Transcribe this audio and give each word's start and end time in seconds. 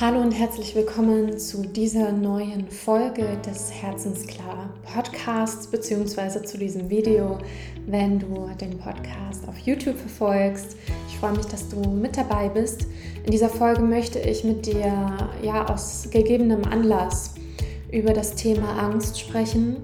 Hallo 0.00 0.18
und 0.22 0.32
herzlich 0.32 0.74
willkommen 0.74 1.38
zu 1.38 1.60
dieser 1.60 2.10
neuen 2.10 2.66
Folge 2.70 3.36
des 3.44 3.70
Herzensklar 3.70 4.70
Podcasts 4.82 5.66
beziehungsweise 5.66 6.40
zu 6.42 6.56
diesem 6.56 6.88
Video, 6.88 7.36
wenn 7.86 8.18
du 8.18 8.48
den 8.58 8.78
Podcast 8.78 9.46
auf 9.46 9.58
YouTube 9.58 9.98
verfolgst. 9.98 10.74
Ich 11.06 11.18
freue 11.18 11.32
mich, 11.32 11.44
dass 11.44 11.68
du 11.68 11.86
mit 11.86 12.16
dabei 12.16 12.48
bist. 12.48 12.86
In 13.26 13.30
dieser 13.30 13.50
Folge 13.50 13.82
möchte 13.82 14.18
ich 14.20 14.42
mit 14.42 14.64
dir 14.64 15.18
ja 15.42 15.68
aus 15.68 16.08
gegebenem 16.10 16.64
Anlass 16.64 17.34
über 17.92 18.14
das 18.14 18.34
Thema 18.34 18.78
Angst 18.78 19.20
sprechen 19.20 19.76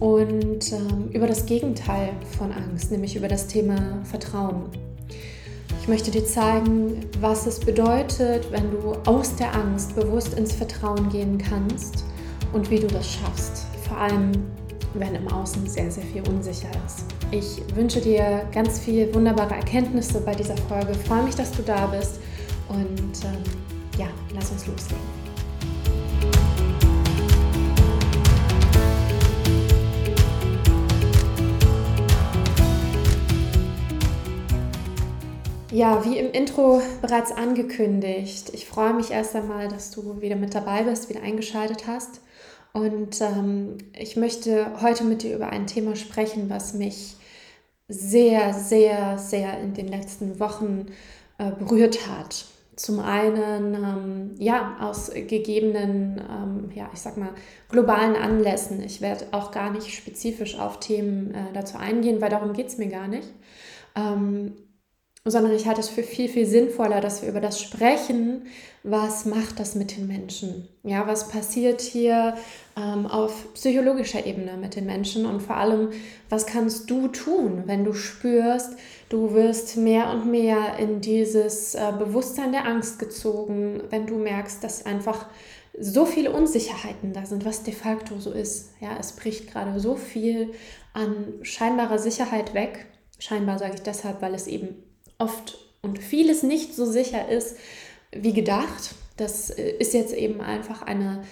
und 0.00 0.72
ähm, 0.72 1.10
über 1.12 1.28
das 1.28 1.46
Gegenteil 1.46 2.08
von 2.36 2.50
Angst, 2.50 2.90
nämlich 2.90 3.14
über 3.14 3.28
das 3.28 3.46
Thema 3.46 4.00
Vertrauen. 4.02 4.85
Ich 5.86 5.88
möchte 5.88 6.10
dir 6.10 6.26
zeigen, 6.26 7.06
was 7.20 7.46
es 7.46 7.60
bedeutet, 7.60 8.50
wenn 8.50 8.72
du 8.72 8.94
aus 9.08 9.36
der 9.36 9.54
Angst 9.54 9.94
bewusst 9.94 10.34
ins 10.34 10.52
Vertrauen 10.52 11.08
gehen 11.10 11.38
kannst 11.38 12.04
und 12.52 12.68
wie 12.72 12.80
du 12.80 12.88
das 12.88 13.08
schaffst. 13.08 13.66
Vor 13.86 13.96
allem, 13.96 14.32
wenn 14.94 15.14
im 15.14 15.28
Außen 15.28 15.64
sehr, 15.68 15.88
sehr 15.88 16.02
viel 16.02 16.28
unsicher 16.28 16.70
ist. 16.84 17.04
Ich 17.30 17.62
wünsche 17.76 18.00
dir 18.00 18.42
ganz 18.52 18.80
viel 18.80 19.14
wunderbare 19.14 19.54
Erkenntnisse 19.54 20.20
bei 20.22 20.34
dieser 20.34 20.56
Folge. 20.56 20.90
Ich 20.90 21.06
freue 21.06 21.22
mich, 21.22 21.36
dass 21.36 21.52
du 21.52 21.62
da 21.62 21.86
bist 21.86 22.18
und 22.68 23.24
ähm, 23.24 23.44
ja, 23.96 24.08
lass 24.34 24.50
uns 24.50 24.66
loslegen. 24.66 25.15
Ja, 35.76 36.06
wie 36.06 36.16
im 36.16 36.32
Intro 36.32 36.80
bereits 37.02 37.32
angekündigt, 37.32 38.48
ich 38.54 38.66
freue 38.66 38.94
mich 38.94 39.10
erst 39.10 39.36
einmal, 39.36 39.68
dass 39.68 39.90
du 39.90 40.22
wieder 40.22 40.36
mit 40.36 40.54
dabei 40.54 40.84
bist, 40.84 41.10
wieder 41.10 41.20
eingeschaltet 41.20 41.86
hast. 41.86 42.22
Und 42.72 43.20
ähm, 43.20 43.76
ich 43.94 44.16
möchte 44.16 44.80
heute 44.80 45.04
mit 45.04 45.22
dir 45.22 45.36
über 45.36 45.50
ein 45.50 45.66
Thema 45.66 45.94
sprechen, 45.94 46.48
was 46.48 46.72
mich 46.72 47.16
sehr, 47.88 48.54
sehr, 48.54 49.18
sehr 49.18 49.60
in 49.60 49.74
den 49.74 49.88
letzten 49.88 50.40
Wochen 50.40 50.86
äh, 51.36 51.50
berührt 51.50 52.08
hat. 52.08 52.46
Zum 52.76 52.98
einen, 52.98 53.74
ähm, 53.74 54.34
ja, 54.38 54.78
aus 54.80 55.10
gegebenen, 55.12 56.22
ähm, 56.26 56.70
ja, 56.74 56.88
ich 56.94 57.00
sag 57.00 57.18
mal, 57.18 57.34
globalen 57.68 58.16
Anlässen. 58.16 58.82
Ich 58.82 59.02
werde 59.02 59.26
auch 59.32 59.50
gar 59.50 59.70
nicht 59.70 59.94
spezifisch 59.94 60.58
auf 60.58 60.80
Themen 60.80 61.34
äh, 61.34 61.52
dazu 61.52 61.76
eingehen, 61.76 62.22
weil 62.22 62.30
darum 62.30 62.54
geht 62.54 62.68
es 62.68 62.78
mir 62.78 62.88
gar 62.88 63.08
nicht. 63.08 63.28
Ähm, 63.94 64.54
sondern 65.30 65.52
ich 65.52 65.66
halte 65.66 65.80
es 65.80 65.88
für 65.88 66.02
viel, 66.02 66.28
viel 66.28 66.46
sinnvoller, 66.46 67.00
dass 67.00 67.22
wir 67.22 67.28
über 67.28 67.40
das 67.40 67.60
sprechen, 67.60 68.46
was 68.82 69.24
macht 69.24 69.58
das 69.58 69.74
mit 69.74 69.96
den 69.96 70.06
Menschen? 70.06 70.68
Ja, 70.84 71.08
was 71.08 71.28
passiert 71.28 71.80
hier 71.80 72.36
ähm, 72.76 73.06
auf 73.06 73.52
psychologischer 73.54 74.24
Ebene 74.24 74.56
mit 74.56 74.76
den 74.76 74.86
Menschen 74.86 75.26
und 75.26 75.40
vor 75.40 75.56
allem, 75.56 75.90
was 76.28 76.46
kannst 76.46 76.88
du 76.88 77.08
tun, 77.08 77.64
wenn 77.66 77.84
du 77.84 77.92
spürst, 77.92 78.76
du 79.08 79.34
wirst 79.34 79.76
mehr 79.76 80.10
und 80.10 80.30
mehr 80.30 80.78
in 80.78 81.00
dieses 81.00 81.74
äh, 81.74 81.92
Bewusstsein 81.98 82.52
der 82.52 82.66
Angst 82.66 83.00
gezogen, 83.00 83.82
wenn 83.90 84.06
du 84.06 84.14
merkst, 84.14 84.62
dass 84.62 84.86
einfach 84.86 85.26
so 85.78 86.06
viele 86.06 86.30
Unsicherheiten 86.30 87.12
da 87.12 87.26
sind, 87.26 87.44
was 87.44 87.64
de 87.64 87.74
facto 87.74 88.18
so 88.18 88.30
ist. 88.30 88.70
Ja, 88.80 88.96
es 88.98 89.12
bricht 89.12 89.50
gerade 89.50 89.78
so 89.80 89.96
viel 89.96 90.52
an 90.94 91.34
scheinbarer 91.42 91.98
Sicherheit 91.98 92.54
weg. 92.54 92.86
Scheinbar 93.18 93.58
sage 93.58 93.74
ich 93.74 93.82
deshalb, 93.82 94.22
weil 94.22 94.34
es 94.34 94.46
eben 94.46 94.76
oft 95.18 95.58
und 95.82 95.98
vieles 95.98 96.42
nicht 96.42 96.74
so 96.74 96.86
sicher 96.86 97.28
ist 97.28 97.56
wie 98.12 98.32
gedacht. 98.32 98.94
Das 99.16 99.50
äh, 99.50 99.70
ist 99.78 99.94
jetzt 99.94 100.14
eben 100.14 100.40
einfach 100.40 100.82
eine 100.82 101.24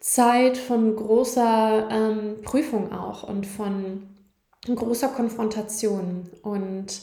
Zeit 0.00 0.58
von 0.58 0.94
großer 0.94 1.88
ähm, 1.90 2.42
Prüfung 2.42 2.92
auch 2.92 3.22
und 3.26 3.46
von 3.46 4.02
großer 4.66 5.08
Konfrontation. 5.08 6.28
Und 6.42 7.00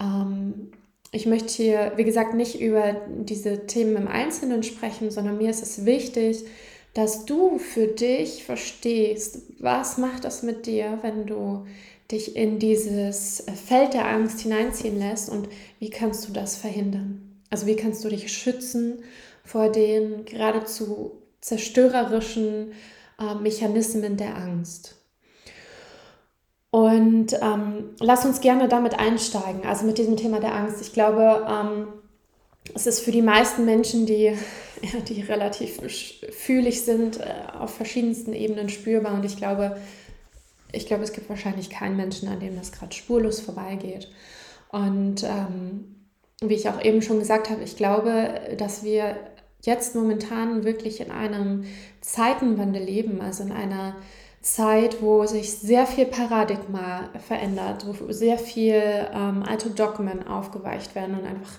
ähm, 0.00 0.70
ich 1.12 1.26
möchte 1.26 1.52
hier, 1.52 1.92
wie 1.96 2.04
gesagt, 2.04 2.34
nicht 2.34 2.60
über 2.60 2.96
diese 3.08 3.66
Themen 3.66 3.96
im 3.96 4.08
Einzelnen 4.08 4.62
sprechen, 4.62 5.10
sondern 5.10 5.38
mir 5.38 5.50
ist 5.50 5.62
es 5.62 5.84
wichtig, 5.84 6.44
dass 6.94 7.26
du 7.26 7.58
für 7.58 7.88
dich 7.88 8.44
verstehst, 8.44 9.42
was 9.58 9.98
macht 9.98 10.24
das 10.24 10.42
mit 10.42 10.66
dir, 10.66 10.98
wenn 11.02 11.26
du 11.26 11.66
dich 12.10 12.36
in 12.36 12.58
dieses 12.58 13.44
Feld 13.66 13.94
der 13.94 14.06
Angst 14.08 14.40
hineinziehen 14.40 14.98
lässt 14.98 15.28
und 15.28 15.48
wie 15.80 15.90
kannst 15.90 16.28
du 16.28 16.32
das 16.32 16.56
verhindern? 16.56 17.40
Also 17.50 17.66
wie 17.66 17.76
kannst 17.76 18.04
du 18.04 18.08
dich 18.08 18.32
schützen 18.32 19.02
vor 19.44 19.70
den 19.70 20.24
geradezu 20.24 21.22
zerstörerischen 21.40 22.72
äh, 23.18 23.34
Mechanismen 23.36 24.16
der 24.16 24.36
Angst? 24.36 24.96
Und 26.70 27.32
ähm, 27.40 27.94
lass 28.00 28.26
uns 28.26 28.40
gerne 28.40 28.68
damit 28.68 28.98
einsteigen, 28.98 29.64
also 29.64 29.86
mit 29.86 29.98
diesem 29.98 30.16
Thema 30.16 30.40
der 30.40 30.54
Angst. 30.54 30.82
Ich 30.82 30.92
glaube, 30.92 31.46
ähm, 31.48 31.88
es 32.74 32.86
ist 32.86 33.00
für 33.00 33.12
die 33.12 33.22
meisten 33.22 33.64
Menschen, 33.64 34.06
die, 34.06 34.36
die 35.08 35.22
relativ 35.22 35.80
fühlig 36.32 36.82
sind, 36.82 37.20
äh, 37.20 37.32
auf 37.58 37.74
verschiedensten 37.74 38.32
Ebenen 38.32 38.68
spürbar. 38.68 39.14
Und 39.14 39.24
ich 39.24 39.36
glaube, 39.36 39.76
ich 40.76 40.86
glaube, 40.86 41.04
es 41.04 41.12
gibt 41.12 41.28
wahrscheinlich 41.28 41.70
keinen 41.70 41.96
Menschen, 41.96 42.28
an 42.28 42.40
dem 42.40 42.56
das 42.56 42.72
gerade 42.72 42.94
spurlos 42.94 43.40
vorbeigeht. 43.40 44.08
Und 44.68 45.24
ähm, 45.24 45.96
wie 46.42 46.54
ich 46.54 46.68
auch 46.68 46.82
eben 46.84 47.02
schon 47.02 47.18
gesagt 47.18 47.50
habe, 47.50 47.62
ich 47.62 47.76
glaube, 47.76 48.40
dass 48.58 48.84
wir 48.84 49.16
jetzt 49.62 49.94
momentan 49.94 50.64
wirklich 50.64 51.00
in 51.00 51.10
einem 51.10 51.64
Zeitenwandel 52.00 52.82
leben, 52.82 53.20
also 53.20 53.42
in 53.42 53.52
einer 53.52 53.96
Zeit, 54.42 55.02
wo 55.02 55.26
sich 55.26 55.52
sehr 55.54 55.86
viel 55.86 56.06
Paradigma 56.06 57.10
verändert, 57.26 57.84
wo 57.86 58.12
sehr 58.12 58.38
viel 58.38 58.80
ähm, 59.12 59.42
alte 59.42 59.70
Dogmen 59.70 60.26
aufgeweicht 60.26 60.94
werden 60.94 61.18
und 61.18 61.26
einfach 61.26 61.58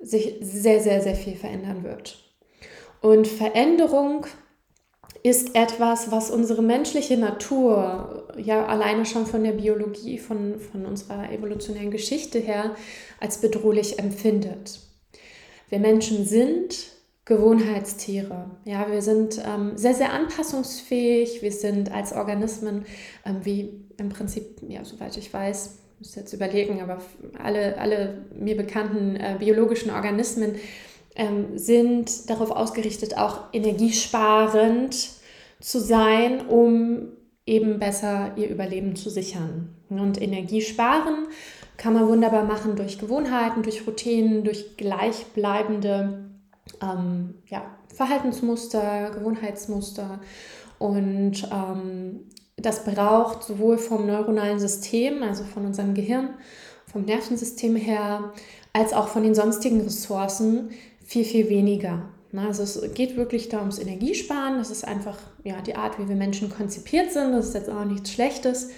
sich 0.00 0.36
sehr, 0.40 0.80
sehr, 0.80 1.00
sehr 1.00 1.14
viel 1.14 1.36
verändern 1.36 1.84
wird. 1.84 2.18
Und 3.00 3.28
Veränderung 3.28 4.26
ist 5.24 5.56
etwas, 5.56 6.10
was 6.10 6.30
unsere 6.30 6.62
menschliche 6.62 7.16
Natur 7.16 8.28
ja 8.36 8.66
alleine 8.66 9.06
schon 9.06 9.24
von 9.24 9.42
der 9.42 9.52
Biologie, 9.52 10.18
von, 10.18 10.60
von 10.60 10.84
unserer 10.84 11.32
evolutionären 11.32 11.90
Geschichte 11.90 12.38
her 12.38 12.76
als 13.20 13.40
bedrohlich 13.40 13.98
empfindet. 13.98 14.80
Wir 15.70 15.78
Menschen 15.78 16.26
sind 16.26 16.92
Gewohnheitstiere. 17.24 18.50
Ja, 18.66 18.92
wir 18.92 19.00
sind 19.00 19.42
ähm, 19.46 19.78
sehr, 19.78 19.94
sehr 19.94 20.12
anpassungsfähig. 20.12 21.40
Wir 21.40 21.52
sind 21.52 21.90
als 21.90 22.12
Organismen, 22.12 22.84
ähm, 23.24 23.40
wie 23.44 23.80
im 23.96 24.10
Prinzip, 24.10 24.60
ja, 24.68 24.84
soweit 24.84 25.16
ich 25.16 25.32
weiß, 25.32 25.78
muss 26.00 26.16
jetzt 26.16 26.34
überlegen, 26.34 26.82
aber 26.82 27.00
alle, 27.42 27.78
alle 27.78 28.26
mir 28.38 28.58
bekannten 28.58 29.16
äh, 29.16 29.36
biologischen 29.38 29.90
Organismen 29.90 30.56
ähm, 31.16 31.58
sind 31.58 32.28
darauf 32.28 32.50
ausgerichtet, 32.50 33.16
auch 33.16 33.52
energiesparend 33.52 35.10
zu 35.60 35.80
sein, 35.80 36.46
um 36.46 37.08
eben 37.46 37.78
besser 37.78 38.32
ihr 38.36 38.48
Überleben 38.48 38.96
zu 38.96 39.10
sichern. 39.10 39.74
Und 39.88 40.20
Energie 40.20 40.60
sparen 40.60 41.28
kann 41.76 41.94
man 41.94 42.08
wunderbar 42.08 42.44
machen 42.44 42.76
durch 42.76 42.98
Gewohnheiten, 42.98 43.62
durch 43.62 43.86
Routinen, 43.86 44.44
durch 44.44 44.76
gleichbleibende 44.76 46.30
ähm, 46.82 47.34
ja, 47.48 47.64
Verhaltensmuster, 47.94 49.10
Gewohnheitsmuster. 49.10 50.20
Und 50.78 51.48
ähm, 51.52 52.20
das 52.56 52.84
braucht 52.84 53.42
sowohl 53.42 53.78
vom 53.78 54.06
neuronalen 54.06 54.58
System, 54.58 55.22
also 55.22 55.44
von 55.44 55.66
unserem 55.66 55.94
Gehirn, 55.94 56.30
vom 56.90 57.04
Nervensystem 57.04 57.76
her, 57.76 58.32
als 58.72 58.92
auch 58.92 59.08
von 59.08 59.22
den 59.22 59.34
sonstigen 59.34 59.80
Ressourcen 59.80 60.70
viel, 61.14 61.24
viel 61.24 61.48
weniger. 61.48 62.08
Also 62.36 62.64
es 62.64 62.94
geht 62.94 63.16
wirklich 63.16 63.48
da 63.48 63.60
ums 63.60 63.78
Energiesparen. 63.78 64.58
Das 64.58 64.72
ist 64.72 64.84
einfach 64.84 65.16
ja, 65.44 65.60
die 65.62 65.76
Art, 65.76 66.00
wie 66.00 66.08
wir 66.08 66.16
Menschen 66.16 66.50
konzipiert 66.50 67.12
sind. 67.12 67.32
Das 67.32 67.46
ist 67.46 67.54
jetzt 67.54 67.70
auch 67.70 67.84
nichts 67.84 68.12
Schlechtes. 68.12 68.70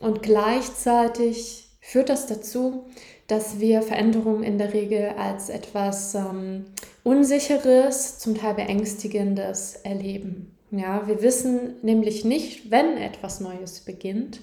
Und 0.00 0.22
gleichzeitig 0.22 1.68
führt 1.80 2.08
das 2.08 2.26
dazu, 2.26 2.84
dass 3.26 3.58
wir 3.58 3.82
Veränderungen 3.82 4.44
in 4.44 4.58
der 4.58 4.72
Regel 4.72 5.14
als 5.18 5.48
etwas 5.48 6.14
ähm, 6.14 6.66
Unsicheres, 7.02 8.18
zum 8.18 8.36
Teil 8.36 8.54
Beängstigendes 8.54 9.76
erleben. 9.82 10.56
Ja, 10.70 11.08
wir 11.08 11.22
wissen 11.22 11.74
nämlich 11.82 12.24
nicht, 12.24 12.70
wenn 12.70 12.96
etwas 12.96 13.40
Neues 13.40 13.80
beginnt, 13.80 14.40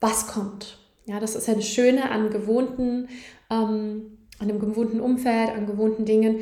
was 0.00 0.26
kommt. 0.26 0.78
Ja, 1.06 1.20
das 1.20 1.34
ist 1.34 1.48
das 1.48 1.66
Schöne 1.66 2.10
an 2.10 2.30
gewohnten 2.30 3.08
ähm, 3.50 4.18
an 4.40 4.48
einem 4.48 4.58
gewohnten 4.58 5.00
Umfeld, 5.00 5.50
an 5.50 5.66
gewohnten 5.66 6.04
Dingen, 6.04 6.40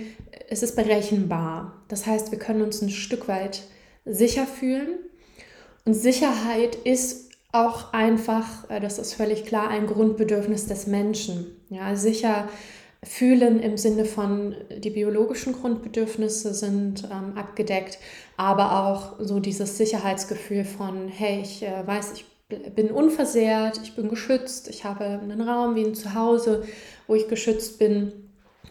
es 0.48 0.62
ist 0.62 0.76
berechenbar. 0.76 1.82
Das 1.88 2.06
heißt, 2.06 2.30
wir 2.30 2.38
können 2.38 2.62
uns 2.62 2.80
ein 2.80 2.90
Stück 2.90 3.28
weit 3.28 3.64
sicher 4.06 4.46
fühlen. 4.46 4.88
Und 5.84 5.94
Sicherheit 5.94 6.76
ist 6.76 7.30
auch 7.52 7.92
einfach, 7.92 8.70
äh, 8.70 8.80
das 8.80 8.98
ist 8.98 9.14
völlig 9.14 9.44
klar, 9.44 9.68
ein 9.68 9.86
Grundbedürfnis 9.86 10.66
des 10.66 10.86
Menschen. 10.86 11.56
Ja, 11.70 11.96
sicher 11.96 12.48
Fühlen 13.02 13.60
im 13.60 13.76
Sinne 13.76 14.04
von 14.04 14.56
die 14.76 14.90
biologischen 14.90 15.52
Grundbedürfnisse 15.52 16.52
sind 16.52 17.04
ähm, 17.04 17.36
abgedeckt, 17.36 17.98
aber 18.36 18.86
auch 18.86 19.20
so 19.20 19.38
dieses 19.38 19.78
Sicherheitsgefühl 19.78 20.64
von, 20.64 21.08
hey, 21.08 21.40
ich 21.40 21.62
äh, 21.62 21.86
weiß, 21.86 22.12
ich 22.14 22.24
bin 22.74 22.90
unversehrt, 22.90 23.80
ich 23.82 23.94
bin 23.94 24.08
geschützt, 24.08 24.68
ich 24.68 24.84
habe 24.84 25.04
einen 25.04 25.40
Raum 25.40 25.74
wie 25.74 25.84
ein 25.84 25.94
Zuhause, 25.94 26.64
wo 27.08 27.16
ich 27.16 27.26
geschützt 27.26 27.80
bin 27.80 28.12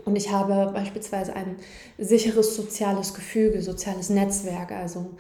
und 0.06 0.16
ich 0.16 0.32
habe 0.32 0.72
beispielsweise 0.74 1.36
ein 1.36 1.58
sicheres 1.98 2.56
soziales 2.56 3.14
Gefüge, 3.14 3.62
soziales 3.62 4.10
Netzwerk, 4.10 4.72
also 4.72 5.18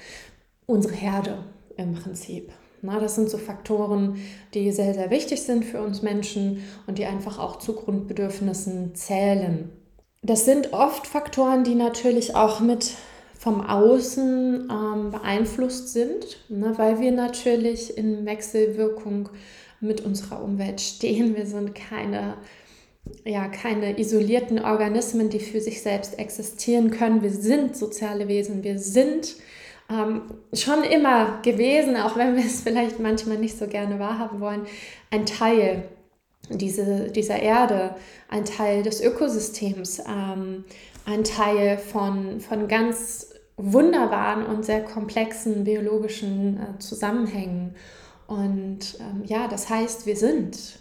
unsere 0.65 0.93
Herde 0.93 1.43
im 1.75 1.93
Prinzip. 1.93 2.53
Na, 2.81 2.99
das 2.99 3.15
sind 3.15 3.29
so 3.29 3.37
Faktoren, 3.37 4.17
die 4.53 4.71
sehr, 4.71 4.93
sehr 4.93 5.09
wichtig 5.09 5.41
sind 5.41 5.65
für 5.65 5.81
uns 5.81 6.03
Menschen 6.03 6.63
und 6.85 6.99
die 6.99 7.05
einfach 7.05 7.39
auch 7.39 7.57
zu 7.57 7.73
Grundbedürfnissen 7.73 8.95
zählen. 8.95 9.69
Das 10.21 10.45
sind 10.45 10.73
oft 10.73 11.07
Faktoren, 11.07 11.63
die 11.63 11.75
natürlich 11.75 12.35
auch 12.35 12.59
mit 12.59 12.93
vom 13.37 13.61
Außen 13.61 14.69
ähm, 14.69 15.11
beeinflusst 15.11 15.93
sind, 15.93 16.37
ne, 16.49 16.73
weil 16.77 16.99
wir 16.99 17.11
natürlich 17.11 17.97
in 17.97 18.25
Wechselwirkung 18.25 19.29
mit 19.79 20.01
unserer 20.01 20.43
Umwelt 20.43 20.81
stehen. 20.81 21.35
Wir 21.35 21.45
sind 21.45 21.75
keine, 21.75 22.35
ja, 23.25 23.47
keine 23.47 23.99
isolierten 23.99 24.59
Organismen, 24.59 25.29
die 25.29 25.39
für 25.39 25.61
sich 25.61 25.81
selbst 25.81 26.17
existieren 26.19 26.91
können. 26.91 27.21
Wir 27.21 27.31
sind 27.31 27.75
soziale 27.75 28.27
Wesen. 28.27 28.63
Wir 28.63 28.79
sind 28.79 29.35
ähm, 29.89 30.23
schon 30.53 30.83
immer 30.83 31.41
gewesen, 31.41 31.95
auch 31.97 32.15
wenn 32.17 32.35
wir 32.35 32.45
es 32.45 32.61
vielleicht 32.61 32.99
manchmal 32.99 33.37
nicht 33.37 33.57
so 33.57 33.67
gerne 33.67 33.99
wahrhaben 33.99 34.39
wollen, 34.39 34.65
ein 35.11 35.25
Teil 35.25 35.83
diese, 36.49 37.09
dieser 37.09 37.39
Erde, 37.39 37.95
ein 38.29 38.45
Teil 38.45 38.83
des 38.83 39.01
Ökosystems, 39.01 39.99
ähm, 40.07 40.63
ein 41.05 41.23
Teil 41.23 41.77
von, 41.77 42.39
von 42.39 42.67
ganz 42.67 43.33
wunderbaren 43.57 44.45
und 44.45 44.65
sehr 44.65 44.83
komplexen 44.83 45.63
biologischen 45.63 46.57
äh, 46.57 46.79
Zusammenhängen. 46.79 47.75
Und 48.27 48.99
ähm, 48.99 49.23
ja, 49.25 49.47
das 49.47 49.69
heißt, 49.69 50.05
wir 50.05 50.15
sind 50.15 50.79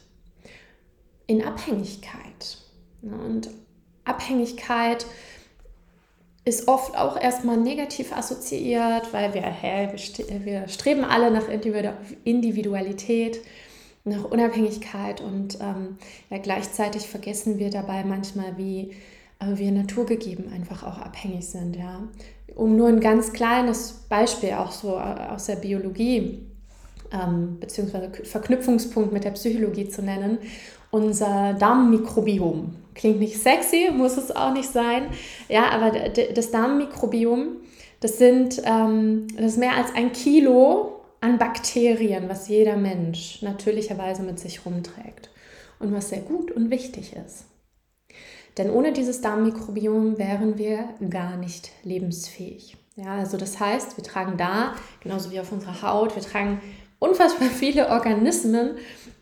in 1.27 1.45
Abhängigkeit. 1.45 2.59
Und 3.03 3.51
Abhängigkeit 4.05 5.07
ist 6.45 6.69
oft 6.69 6.97
auch 6.97 7.21
erstmal 7.21 7.57
negativ 7.57 8.17
assoziiert, 8.17 9.13
weil 9.13 9.35
wir, 9.35 9.43
hä, 9.43 9.89
wir 10.45 10.69
streben 10.69 11.05
alle 11.05 11.31
nach 11.31 11.49
Individualität, 12.25 13.41
nach 14.05 14.25
Unabhängigkeit 14.25 15.21
und 15.21 15.59
ähm, 15.61 15.99
ja, 16.31 16.39
gleichzeitig 16.39 17.09
vergessen 17.09 17.59
wir 17.59 17.71
dabei 17.71 18.05
manchmal, 18.05 18.57
wie 18.57 18.93
äh, 19.41 19.57
wir 19.57 19.73
naturgegeben 19.73 20.53
einfach 20.53 20.85
auch 20.85 20.99
abhängig 20.99 21.49
sind. 21.49 21.75
Ja. 21.75 22.05
Um 22.55 22.77
nur 22.77 22.87
ein 22.87 23.01
ganz 23.01 23.33
kleines 23.33 24.05
Beispiel 24.09 24.53
auch 24.53 24.71
so 24.71 24.95
äh, 24.95 25.31
aus 25.31 25.47
der 25.47 25.57
Biologie 25.57 26.47
ähm, 27.13 27.59
beziehungsweise 27.61 28.11
Verknüpfungspunkt 28.25 29.13
mit 29.13 29.25
der 29.25 29.31
Psychologie 29.33 29.89
zu 29.89 30.03
nennen, 30.03 30.39
unser 30.91 31.55
Darmmikrobiom. 31.55 32.75
Klingt 32.95 33.21
nicht 33.21 33.41
sexy, 33.41 33.91
muss 33.93 34.17
es 34.17 34.35
auch 34.35 34.53
nicht 34.53 34.71
sein. 34.71 35.09
Ja, 35.49 35.71
aber 35.71 35.91
das 36.11 36.51
Darmmikrobiom, 36.51 37.57
das 38.01 38.19
sind 38.19 38.63
ähm, 38.65 39.27
das 39.37 39.53
ist 39.53 39.59
mehr 39.59 39.77
als 39.77 39.95
ein 39.95 40.13
Kilo 40.13 41.01
an 41.21 41.39
Bakterien, 41.39 42.29
was 42.29 42.49
jeder 42.49 42.77
Mensch 42.77 43.43
natürlicherweise 43.43 44.23
mit 44.23 44.39
sich 44.39 44.65
rumträgt 44.65 45.31
und 45.79 45.93
was 45.93 46.09
sehr 46.09 46.21
gut 46.21 46.51
und 46.51 46.71
wichtig 46.71 47.15
ist. 47.15 47.45
Denn 48.59 48.71
ohne 48.71 48.93
dieses 48.93 49.21
Darmmikrobiom 49.21 50.19
wären 50.19 50.57
wir 50.57 50.89
gar 51.11 51.37
nicht 51.37 51.71
lebensfähig. 51.83 52.77
Ja, 52.97 53.17
also 53.17 53.37
das 53.37 53.61
heißt, 53.61 53.99
wir 53.99 54.05
tragen 54.05 54.39
da, 54.39 54.75
genauso 55.03 55.31
wie 55.31 55.41
auf 55.41 55.53
unserer 55.53 55.83
Haut, 55.83 56.17
wir 56.17 56.23
tragen 56.23 56.63
unfassbar 56.99 57.49
viele 57.49 57.91
Organismen 57.91 58.77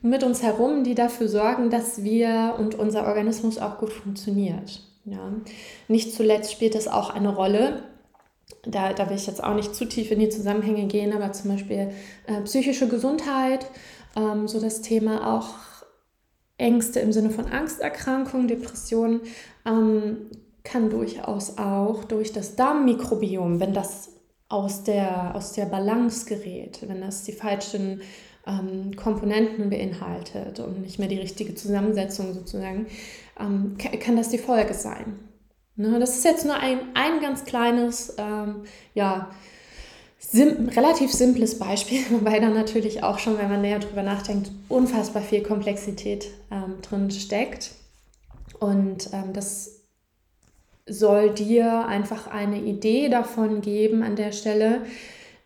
mit 0.04 0.22
uns 0.22 0.42
herum, 0.42 0.84
die 0.84 0.94
dafür 0.94 1.28
sorgen, 1.28 1.70
dass 1.70 2.04
wir 2.04 2.56
und 2.58 2.74
unser 2.74 3.06
Organismus 3.06 3.58
auch 3.58 3.78
gut 3.78 3.90
funktioniert. 3.90 4.82
Ja. 5.06 5.32
Nicht 5.88 6.12
zuletzt 6.12 6.52
spielt 6.52 6.74
es 6.74 6.88
auch 6.88 7.10
eine 7.10 7.34
Rolle, 7.34 7.82
da, 8.62 8.92
da 8.92 9.08
will 9.08 9.16
ich 9.16 9.26
jetzt 9.26 9.42
auch 9.42 9.54
nicht 9.54 9.74
zu 9.74 9.86
tief 9.86 10.10
in 10.10 10.18
die 10.18 10.28
Zusammenhänge 10.28 10.86
gehen, 10.86 11.14
aber 11.14 11.32
zum 11.32 11.50
Beispiel 11.50 11.90
äh, 12.26 12.40
psychische 12.42 12.86
Gesundheit, 12.86 13.66
ähm, 14.16 14.46
so 14.46 14.60
das 14.60 14.82
Thema 14.82 15.36
auch 15.36 15.54
Ängste 16.58 17.00
im 17.00 17.12
Sinne 17.12 17.30
von 17.30 17.46
Angsterkrankungen, 17.46 18.46
Depressionen, 18.46 19.22
ähm, 19.66 20.30
kann 20.62 20.90
durchaus 20.90 21.58
auch 21.58 22.04
durch 22.04 22.32
das 22.32 22.56
Darmmikrobiom, 22.56 23.60
wenn 23.60 23.74
das 23.74 24.10
aus 24.48 24.84
der, 24.84 25.34
aus 25.34 25.52
der 25.52 25.64
Balance 25.66 26.26
gerät, 26.26 26.80
wenn 26.86 27.00
das 27.00 27.24
die 27.24 27.32
falschen 27.32 28.02
ähm, 28.46 28.94
Komponenten 28.96 29.70
beinhaltet 29.70 30.60
und 30.60 30.82
nicht 30.82 30.98
mehr 30.98 31.08
die 31.08 31.18
richtige 31.18 31.54
Zusammensetzung 31.54 32.34
sozusagen, 32.34 32.86
ähm, 33.40 33.76
kann 34.00 34.16
das 34.16 34.28
die 34.28 34.38
Folge 34.38 34.74
sein. 34.74 35.18
Ne, 35.76 35.98
das 35.98 36.16
ist 36.16 36.24
jetzt 36.24 36.44
nur 36.44 36.56
ein, 36.56 36.78
ein 36.94 37.20
ganz 37.20 37.44
kleines, 37.44 38.14
ähm, 38.18 38.62
ja, 38.94 39.30
sim 40.18 40.68
relativ 40.68 41.12
simples 41.12 41.58
Beispiel, 41.58 42.00
wobei 42.10 42.38
da 42.38 42.48
natürlich 42.48 43.02
auch 43.02 43.18
schon, 43.18 43.38
wenn 43.38 43.48
man 43.48 43.62
näher 43.62 43.80
drüber 43.80 44.02
nachdenkt, 44.02 44.50
unfassbar 44.68 45.22
viel 45.22 45.42
Komplexität 45.42 46.28
ähm, 46.50 46.76
drin 46.82 47.10
steckt. 47.10 47.72
Und 48.60 49.10
ähm, 49.12 49.32
das 49.32 49.82
soll 50.86 51.30
dir 51.30 51.86
einfach 51.86 52.28
eine 52.28 52.60
Idee 52.60 53.08
davon 53.08 53.60
geben 53.60 54.02
an 54.02 54.16
der 54.16 54.32
Stelle, 54.32 54.82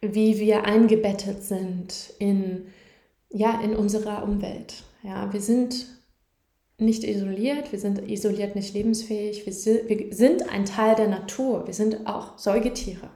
wie 0.01 0.39
wir 0.39 0.65
eingebettet 0.65 1.43
sind 1.43 2.13
in, 2.19 2.67
ja, 3.31 3.61
in 3.61 3.77
unserer 3.77 4.23
Umwelt. 4.23 4.83
Ja, 5.03 5.33
wir 5.33 5.41
sind 5.41 5.87
nicht 6.79 7.05
isoliert, 7.05 7.73
wir 7.73 7.79
sind 7.79 8.09
isoliert 8.09 8.55
nicht 8.55 8.75
lebensfähig, 8.75 9.45
wir 9.47 9.53
sind, 9.53 9.89
wir 9.89 10.15
sind 10.15 10.49
ein 10.49 10.65
Teil 10.65 10.95
der 10.95 11.09
Natur, 11.09 11.67
wir 11.67 11.75
sind 11.75 12.07
auch 12.07 12.39
Säugetiere 12.39 13.11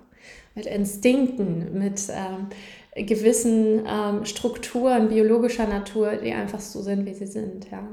mit 0.55 0.67
Instinkten, 0.67 1.79
mit 1.79 2.03
ähm, 2.11 3.07
gewissen 3.07 3.87
ähm, 3.87 4.25
Strukturen 4.25 5.09
biologischer 5.09 5.67
Natur, 5.67 6.17
die 6.17 6.33
einfach 6.33 6.61
so 6.61 6.83
sind, 6.83 7.07
wie 7.07 7.15
sie 7.15 7.27
sind. 7.27 7.71
Ja. 7.71 7.87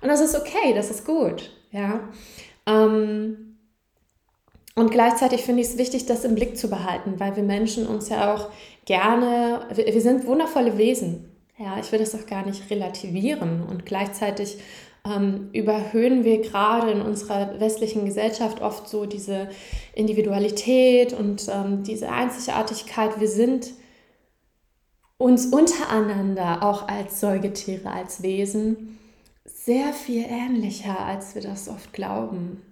Und 0.00 0.08
das 0.08 0.20
ist 0.20 0.36
okay, 0.38 0.74
das 0.74 0.90
ist 0.90 1.04
gut. 1.04 1.50
Ja. 1.72 2.08
Ähm, 2.66 3.56
und 4.76 4.90
gleichzeitig 4.90 5.42
finde 5.42 5.62
ich 5.62 5.68
es 5.68 5.78
wichtig, 5.78 6.06
das 6.06 6.24
im 6.24 6.34
Blick 6.34 6.56
zu 6.56 6.68
behalten, 6.68 7.14
weil 7.18 7.36
wir 7.36 7.42
Menschen 7.42 7.86
uns 7.86 8.08
ja 8.08 8.34
auch 8.34 8.50
gerne, 8.84 9.66
wir, 9.74 9.86
wir 9.86 10.00
sind 10.00 10.26
wundervolle 10.26 10.78
Wesen. 10.78 11.30
Ja, 11.56 11.78
ich 11.78 11.92
will 11.92 12.00
das 12.00 12.14
auch 12.14 12.26
gar 12.26 12.44
nicht 12.44 12.68
relativieren. 12.70 13.62
Und 13.62 13.86
gleichzeitig 13.86 14.58
ähm, 15.06 15.50
überhöhen 15.52 16.24
wir 16.24 16.40
gerade 16.40 16.90
in 16.90 17.00
unserer 17.00 17.60
westlichen 17.60 18.04
Gesellschaft 18.06 18.60
oft 18.60 18.88
so 18.88 19.06
diese 19.06 19.48
Individualität 19.94 21.12
und 21.12 21.46
ähm, 21.48 21.82
diese 21.84 22.10
Einzigartigkeit. 22.10 23.20
Wir 23.20 23.28
sind 23.28 23.72
uns 25.16 25.46
untereinander 25.46 26.62
auch 26.62 26.88
als 26.88 27.20
Säugetiere, 27.20 27.90
als 27.90 28.22
Wesen 28.22 28.98
sehr 29.44 29.92
viel 29.92 30.24
ähnlicher, 30.24 30.98
als 30.98 31.34
wir 31.34 31.42
das 31.42 31.68
oft 31.68 31.92
glauben. 31.92 32.62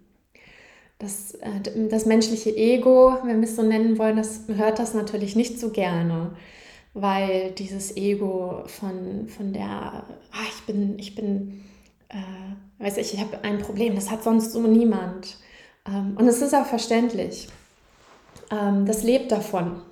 Das, 0.98 1.34
äh, 1.34 1.88
das 1.88 2.06
menschliche 2.06 2.56
Ego, 2.56 3.18
wenn 3.24 3.40
wir 3.40 3.48
es 3.48 3.56
so 3.56 3.62
nennen 3.62 3.98
wollen, 3.98 4.16
das 4.16 4.42
hört 4.48 4.78
das 4.78 4.94
natürlich 4.94 5.36
nicht 5.36 5.60
so 5.60 5.70
gerne, 5.70 6.34
weil 6.94 7.52
dieses 7.52 7.96
Ego 7.96 8.64
von, 8.66 9.28
von 9.28 9.52
der, 9.52 10.04
ah, 10.32 10.46
ich 10.48 10.62
bin, 10.66 10.98
ich 10.98 11.14
bin, 11.14 11.64
äh, 12.08 12.82
weiß 12.82 12.98
ich, 12.98 13.14
ich 13.14 13.20
habe 13.20 13.42
ein 13.44 13.60
Problem, 13.60 13.94
das 13.94 14.10
hat 14.10 14.22
sonst 14.22 14.52
so 14.52 14.60
niemand. 14.60 15.38
Ähm, 15.86 16.16
und 16.18 16.28
es 16.28 16.42
ist 16.42 16.54
auch 16.54 16.66
verständlich. 16.66 17.48
Ähm, 18.50 18.86
das 18.86 19.02
lebt 19.02 19.32
davon. 19.32 19.82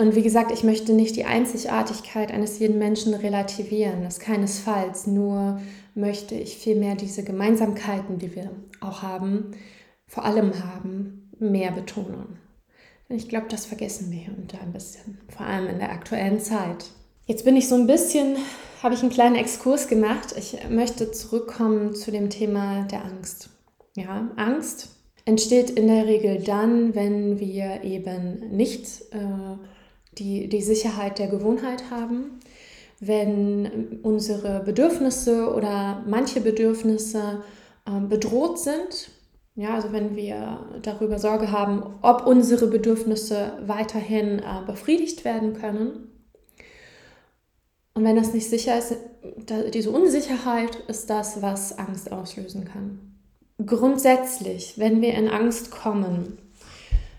Und 0.00 0.14
wie 0.14 0.22
gesagt, 0.22 0.52
ich 0.52 0.62
möchte 0.62 0.92
nicht 0.92 1.16
die 1.16 1.24
Einzigartigkeit 1.24 2.30
eines 2.30 2.60
jeden 2.60 2.78
Menschen 2.78 3.14
relativieren, 3.14 4.04
das 4.04 4.20
keinesfalls. 4.20 5.08
Nur 5.08 5.60
möchte 5.94 6.36
ich 6.36 6.58
vielmehr 6.58 6.94
diese 6.94 7.24
Gemeinsamkeiten, 7.24 8.18
die 8.18 8.36
wir 8.36 8.50
auch 8.80 9.02
haben, 9.02 9.56
vor 10.06 10.24
allem 10.24 10.62
haben, 10.62 11.32
mehr 11.40 11.72
betonen. 11.72 12.38
Ich 13.10 13.28
glaube, 13.28 13.46
das 13.48 13.64
vergessen 13.64 14.10
wir 14.10 14.18
hier 14.18 14.34
und 14.36 14.52
da 14.52 14.58
ein 14.58 14.72
bisschen, 14.72 15.18
vor 15.28 15.46
allem 15.46 15.68
in 15.68 15.78
der 15.78 15.92
aktuellen 15.92 16.40
Zeit. 16.40 16.84
Jetzt 17.24 17.44
bin 17.44 17.56
ich 17.56 17.68
so 17.68 17.74
ein 17.74 17.86
bisschen, 17.86 18.36
habe 18.82 18.94
ich 18.94 19.00
einen 19.00 19.10
kleinen 19.10 19.36
Exkurs 19.36 19.88
gemacht. 19.88 20.34
Ich 20.36 20.68
möchte 20.68 21.10
zurückkommen 21.10 21.94
zu 21.94 22.10
dem 22.10 22.28
Thema 22.28 22.84
der 22.90 23.04
Angst. 23.04 23.50
Ja, 23.96 24.30
Angst 24.36 24.90
entsteht 25.24 25.70
in 25.70 25.88
der 25.88 26.06
Regel 26.06 26.42
dann, 26.42 26.94
wenn 26.94 27.38
wir 27.38 27.82
eben 27.82 28.56
nicht 28.56 29.02
äh, 29.12 29.56
die, 30.18 30.48
die 30.48 30.62
Sicherheit 30.62 31.18
der 31.18 31.28
Gewohnheit 31.28 31.90
haben, 31.90 32.40
wenn 33.00 34.00
unsere 34.02 34.60
Bedürfnisse 34.60 35.52
oder 35.54 36.02
manche 36.06 36.40
Bedürfnisse 36.40 37.42
äh, 37.86 38.00
bedroht 38.00 38.58
sind. 38.58 39.10
Ja, 39.58 39.74
also 39.74 39.90
wenn 39.90 40.14
wir 40.14 40.60
darüber 40.82 41.18
Sorge 41.18 41.50
haben, 41.50 41.82
ob 42.00 42.28
unsere 42.28 42.68
Bedürfnisse 42.68 43.54
weiterhin 43.66 44.38
äh, 44.38 44.64
befriedigt 44.64 45.24
werden 45.24 45.54
können. 45.54 46.12
Und 47.92 48.04
wenn 48.04 48.14
das 48.14 48.32
nicht 48.32 48.48
sicher 48.48 48.78
ist, 48.78 48.94
diese 49.74 49.90
Unsicherheit 49.90 50.76
ist 50.86 51.10
das, 51.10 51.42
was 51.42 51.76
Angst 51.76 52.12
auslösen 52.12 52.66
kann. 52.66 53.00
Grundsätzlich, 53.66 54.74
wenn 54.76 55.02
wir 55.02 55.14
in 55.14 55.28
Angst 55.28 55.72
kommen, 55.72 56.38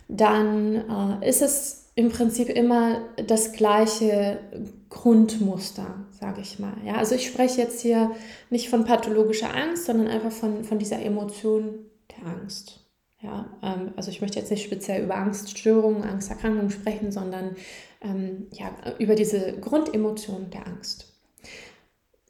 dann 0.08 1.19
äh, 1.22 1.27
ist 1.29 1.41
es 1.41 1.91
im 1.96 2.08
Prinzip 2.08 2.48
immer 2.48 3.01
das 3.27 3.51
gleiche 3.51 4.39
Grundmuster, 4.88 6.05
sage 6.17 6.39
ich 6.39 6.58
mal. 6.58 6.77
Ja, 6.86 6.93
also 6.93 7.15
ich 7.15 7.27
spreche 7.27 7.60
jetzt 7.60 7.81
hier 7.81 8.12
nicht 8.50 8.69
von 8.69 8.86
pathologischer 8.86 9.53
Angst, 9.53 9.88
sondern 9.88 10.08
einfach 10.08 10.31
von, 10.31 10.63
von 10.63 10.79
dieser 10.79 11.01
Emotion 11.01 11.88
Angst. 12.25 12.79
Ja, 13.21 13.49
ähm, 13.61 13.91
also 13.95 14.11
ich 14.11 14.21
möchte 14.21 14.39
jetzt 14.39 14.51
nicht 14.51 14.63
speziell 14.63 15.03
über 15.03 15.15
Angststörungen, 15.15 16.03
Angsterkrankungen 16.03 16.69
sprechen, 16.69 17.11
sondern 17.11 17.55
ähm, 18.01 18.47
ja, 18.53 18.71
über 18.97 19.15
diese 19.15 19.59
Grundemotion 19.59 20.49
der 20.51 20.67
Angst. 20.67 21.11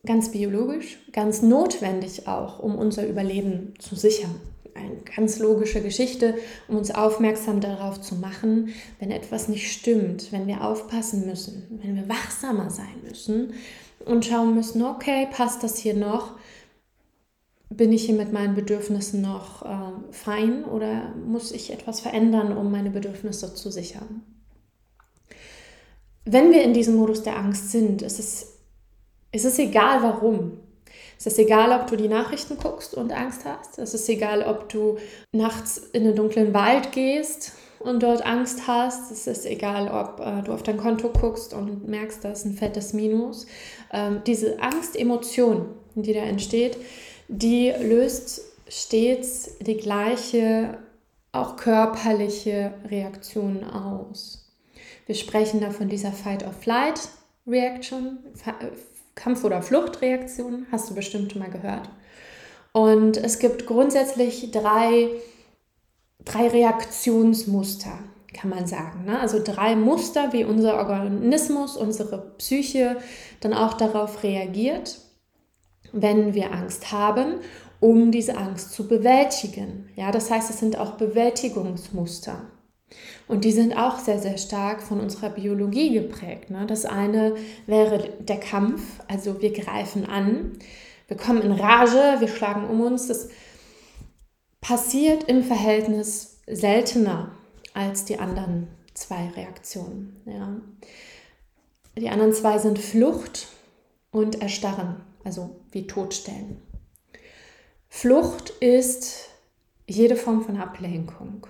Ganz 0.06 0.32
biologisch, 0.32 0.98
ganz 1.12 1.42
notwendig 1.42 2.28
auch, 2.28 2.60
um 2.60 2.76
unser 2.76 3.06
Überleben 3.06 3.74
zu 3.80 3.96
sichern. 3.96 4.34
Eine 4.74 4.96
ganz 5.16 5.40
logische 5.40 5.82
Geschichte, 5.82 6.36
um 6.70 6.78
uns 6.78 6.90
aufmerksam 6.90 7.60
darauf 7.60 8.00
zu 8.00 8.16
machen, 8.16 8.70
wenn 9.00 9.12
etwas 9.12 9.50
nicht 9.50 9.72
stimmt, 9.72 10.32
wenn 10.32 10.48
wir 10.48 10.64
aufpassen 10.64 11.26
müssen, 11.26 11.80
wenn 11.84 11.96
wir 11.96 12.08
wachsamer 12.08 12.70
sein 12.70 13.04
müssen 13.04 13.54
und 14.06 14.26
schauen 14.26 14.56
müssen, 14.56 14.84
okay, 14.84 15.28
passt 15.32 15.64
das 15.64 15.78
hier 15.78 15.96
noch? 15.96 16.39
Bin 17.70 17.94
ich 17.94 18.06
hier 18.06 18.16
mit 18.16 18.34
meinen 18.34 18.56
Bedürfnissen 18.56 19.22
noch 19.22 19.64
äh, 19.64 20.12
fein 20.12 20.66
oder 20.66 21.14
muss 21.16 21.52
ich 21.52 21.72
etwas 21.72 22.00
verändern, 22.00 22.58
um 22.58 22.72
meine 22.72 22.90
Bedürfnisse 22.90 23.54
zu 23.54 23.70
sichern? 23.70 24.24
Wenn 26.26 26.52
wir 26.52 26.64
in 26.64 26.74
diesem 26.74 26.96
Modus 26.96 27.24
der 27.24 27.38
Angst 27.38 27.72
sind, 27.72 28.02
ist 28.02 28.20
es, 28.20 28.58
ist 29.32 29.46
es 29.46 29.60
egal 29.60 30.02
warum. 30.02 30.60
Es 31.18 31.28
ist 31.28 31.38
egal, 31.38 31.72
ob 31.72 31.88
du 31.88 31.96
die 31.96 32.08
Nachrichten 32.08 32.58
guckst 32.58 32.94
und 32.96 33.12
Angst 33.12 33.46
hast. 33.46 33.78
Es 33.78 33.94
ist 33.94 34.08
egal, 34.10 34.44
ob 34.44 34.70
du 34.70 34.98
nachts 35.32 35.78
in 35.78 36.06
den 36.06 36.16
dunklen 36.16 36.54
Wald 36.54 36.92
gehst 36.92 37.54
und 37.80 38.04
dort 38.04 38.26
Angst 38.26 38.68
hast. 38.68 39.12
Es 39.12 39.28
ist 39.28 39.46
egal, 39.46 39.90
ob 39.90 40.26
äh, 40.26 40.42
du 40.44 40.54
auf 40.54 40.64
dein 40.64 40.78
Konto 40.78 41.10
guckst 41.10 41.54
und 41.54 41.88
merkst, 41.88 42.24
da 42.24 42.32
ist 42.32 42.46
ein 42.46 42.54
fettes 42.54 42.94
Minus. 42.94 43.48
Ähm, 43.92 44.22
diese 44.26 44.62
Angstemotion, 44.62 45.66
die 45.96 46.14
da 46.14 46.22
entsteht, 46.22 46.78
die 47.30 47.74
löst 47.80 48.42
stets 48.68 49.52
die 49.62 49.78
gleiche, 49.78 50.80
auch 51.32 51.56
körperliche 51.56 52.74
Reaktion 52.90 53.64
aus. 53.64 54.52
Wir 55.06 55.16
sprechen 55.16 55.62
da 55.62 55.70
von 55.70 55.88
dieser 55.90 56.12
Fight-or-Flight-Reaction, 56.12 58.18
Kampf- 59.16 59.44
oder 59.44 59.62
Fluchtreaktion, 59.62 60.66
hast 60.72 60.90
du 60.90 60.96
bestimmt 60.96 61.32
schon 61.32 61.42
mal 61.42 61.52
gehört. 61.52 61.90
Und 62.72 63.18
es 63.18 63.40
gibt 63.40 63.68
grundsätzlich 63.68 64.52
drei, 64.52 65.10
drei 66.26 66.48
Reaktionsmuster, 66.48 68.00
kann 68.34 68.50
man 68.50 68.66
sagen. 68.66 69.06
Ne? 69.06 69.20
Also 69.20 69.40
drei 69.44 69.76
Muster, 69.76 70.34
wie 70.34 70.46
unser 70.46 70.78
Organismus, 70.78 71.78
unsere 71.78 72.34
Psyche 72.38 72.98
dann 73.40 73.54
auch 73.54 73.74
darauf 73.74 74.24
reagiert, 74.24 75.00
wenn 75.92 76.34
wir 76.34 76.54
Angst 76.54 76.92
haben, 76.92 77.36
um 77.80 78.12
diese 78.12 78.38
Angst 78.38 78.74
zu 78.74 78.88
bewältigen. 78.88 79.90
Ja, 79.96 80.12
das 80.12 80.30
heißt, 80.30 80.50
es 80.50 80.60
sind 80.60 80.78
auch 80.78 80.92
Bewältigungsmuster. 80.94 82.42
Und 83.28 83.46
die 83.46 83.52
sind 83.52 83.78
auch 83.78 84.00
sehr, 84.00 84.20
sehr 84.20 84.38
stark 84.38 84.82
von 84.82 85.00
unserer 85.00 85.30
Biologie 85.30 85.94
geprägt. 85.94 86.50
Ne? 86.50 86.66
Das 86.66 86.86
eine 86.86 87.36
wäre 87.68 88.10
der 88.20 88.40
Kampf, 88.40 88.82
also 89.08 89.42
wir 89.42 89.54
greifen 89.54 90.06
an, 90.06 90.58
wir 91.08 91.18
kommen 91.18 91.42
in 91.42 91.52
Rage, 91.52 92.20
wir 92.20 92.28
schlagen 92.28 92.68
um 92.68 92.82
uns. 92.82 93.08
Das 93.08 93.30
passiert 94.62 95.24
im 95.26 95.44
Verhältnis 95.44 96.42
seltener 96.48 97.32
als 97.74 98.06
die 98.06 98.20
anderen 98.20 98.68
zwei 98.94 99.30
Reaktionen. 99.36 100.22
Ja? 100.26 100.60
Die 101.96 102.10
anderen 102.10 102.34
zwei 102.34 102.58
sind 102.58 102.80
Flucht 102.80 103.48
und 104.12 104.42
Erstarren, 104.42 105.02
also 105.24 105.59
wie 105.72 105.88
Todstellen. 105.88 106.62
Flucht 107.88 108.52
ist 108.62 109.30
jede 109.88 110.16
Form 110.16 110.44
von 110.44 110.58
Ablenkung. 110.58 111.48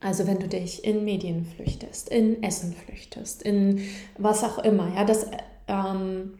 Also 0.00 0.26
wenn 0.26 0.38
du 0.38 0.48
dich 0.48 0.84
in 0.84 1.04
Medien 1.04 1.44
flüchtest, 1.44 2.08
in 2.08 2.42
Essen 2.42 2.74
flüchtest, 2.74 3.42
in 3.42 3.82
was 4.16 4.42
auch 4.44 4.58
immer. 4.58 4.94
Ja, 4.94 5.04
das, 5.04 5.26
ähm, 5.68 6.38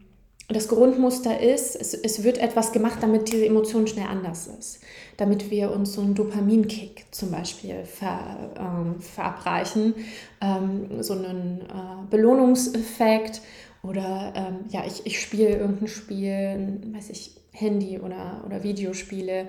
das 0.48 0.66
Grundmuster 0.68 1.38
ist, 1.40 1.76
es, 1.76 1.92
es 1.92 2.24
wird 2.24 2.38
etwas 2.38 2.72
gemacht, 2.72 2.98
damit 3.02 3.30
diese 3.30 3.44
Emotion 3.44 3.86
schnell 3.86 4.06
anders 4.06 4.46
ist. 4.46 4.80
Damit 5.18 5.50
wir 5.50 5.72
uns 5.72 5.92
so 5.92 6.00
einen 6.00 6.14
Dopaminkick 6.14 7.04
zum 7.10 7.30
Beispiel 7.30 7.84
ver, 7.84 8.50
ähm, 8.58 9.00
verabreichen, 9.00 9.94
ähm, 10.40 11.02
so 11.02 11.12
einen 11.12 11.60
äh, 11.60 12.08
Belohnungseffekt 12.08 13.42
oder 13.82 14.32
ähm, 14.36 14.66
ja, 14.70 14.84
ich, 14.86 15.06
ich 15.06 15.20
spiele 15.20 15.56
irgendein 15.56 15.88
Spiel, 15.88 16.80
weiß 16.94 17.10
ich, 17.10 17.36
Handy 17.52 17.98
oder, 17.98 18.44
oder 18.46 18.62
Videospiele 18.62 19.48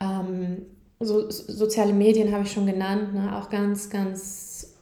ähm, 0.00 0.62
so, 1.04 1.30
soziale 1.30 1.92
Medien 1.92 2.32
habe 2.32 2.44
ich 2.44 2.52
schon 2.52 2.66
genannt, 2.66 3.12
ne? 3.14 3.36
auch 3.36 3.50
ganz, 3.50 3.90
ganz 3.90 4.74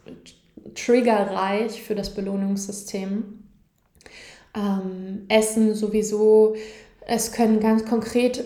triggerreich 0.75 1.83
für 1.83 1.95
das 1.95 2.15
Belohnungssystem. 2.15 3.43
Ähm, 4.55 5.25
Essen 5.29 5.75
sowieso, 5.75 6.57
es 7.07 7.33
können 7.33 7.61
ganz 7.61 7.85
konkret 7.85 8.45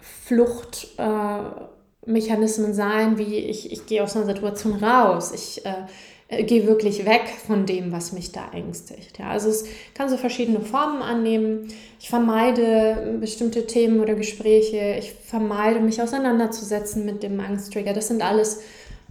Fluchtmechanismen 0.00 2.70
äh, 2.70 2.74
sein, 2.74 3.18
wie 3.18 3.36
ich, 3.36 3.72
ich 3.72 3.86
gehe 3.86 4.02
aus 4.02 4.16
einer 4.16 4.26
Situation 4.26 4.82
raus, 4.82 5.32
ich 5.34 5.66
äh, 5.66 5.84
äh, 6.32 6.44
gehe 6.44 6.66
wirklich 6.66 7.04
weg 7.04 7.28
von 7.46 7.66
dem, 7.66 7.92
was 7.92 8.12
mich 8.12 8.32
da 8.32 8.50
ängstigt. 8.52 9.18
Ja, 9.18 9.30
also 9.30 9.50
es 9.50 9.64
kann 9.94 10.08
so 10.08 10.16
verschiedene 10.16 10.60
Formen 10.60 11.02
annehmen. 11.02 11.68
Ich 12.00 12.08
vermeide 12.08 13.18
bestimmte 13.20 13.66
Themen 13.66 14.00
oder 14.00 14.14
Gespräche. 14.14 14.96
Ich 14.98 15.12
vermeide 15.12 15.80
mich 15.80 16.00
auseinanderzusetzen 16.00 17.04
mit 17.04 17.22
dem 17.22 17.38
Angsttrigger. 17.38 17.92
Das 17.92 18.08
sind 18.08 18.22
alles 18.22 18.62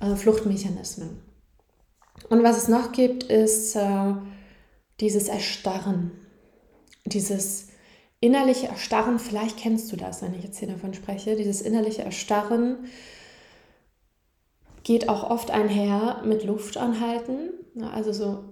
äh, 0.01 0.16
Fluchtmechanismen. 0.16 1.22
Und 2.30 2.44
was 2.44 2.58
es 2.58 2.68
noch 2.68 2.92
gibt, 2.92 3.24
ist 3.24 3.75
äh, 3.75 4.13
dieses 5.00 5.28
Erstarren, 5.28 6.12
dieses 7.06 7.68
innerliche 8.20 8.68
Erstarren. 8.68 9.20
Vielleicht 9.20 9.58
kennst 9.58 9.92
du 9.92 9.96
das, 9.96 10.24
wenn 10.24 10.34
ich 10.34 10.44
jetzt 10.44 10.60
hier 10.60 10.70
davon 10.70 10.94
spreche. 10.94 11.36
Dieses 11.36 11.62
innerliche 11.62 12.01
Erstarren 12.01 12.78
geht 14.83 15.09
auch 15.09 15.29
oft 15.29 15.51
einher 15.51 16.21
mit 16.25 16.43
Luft 16.43 16.77
anhalten, 16.77 17.51
also 17.81 18.11
so 18.11 18.43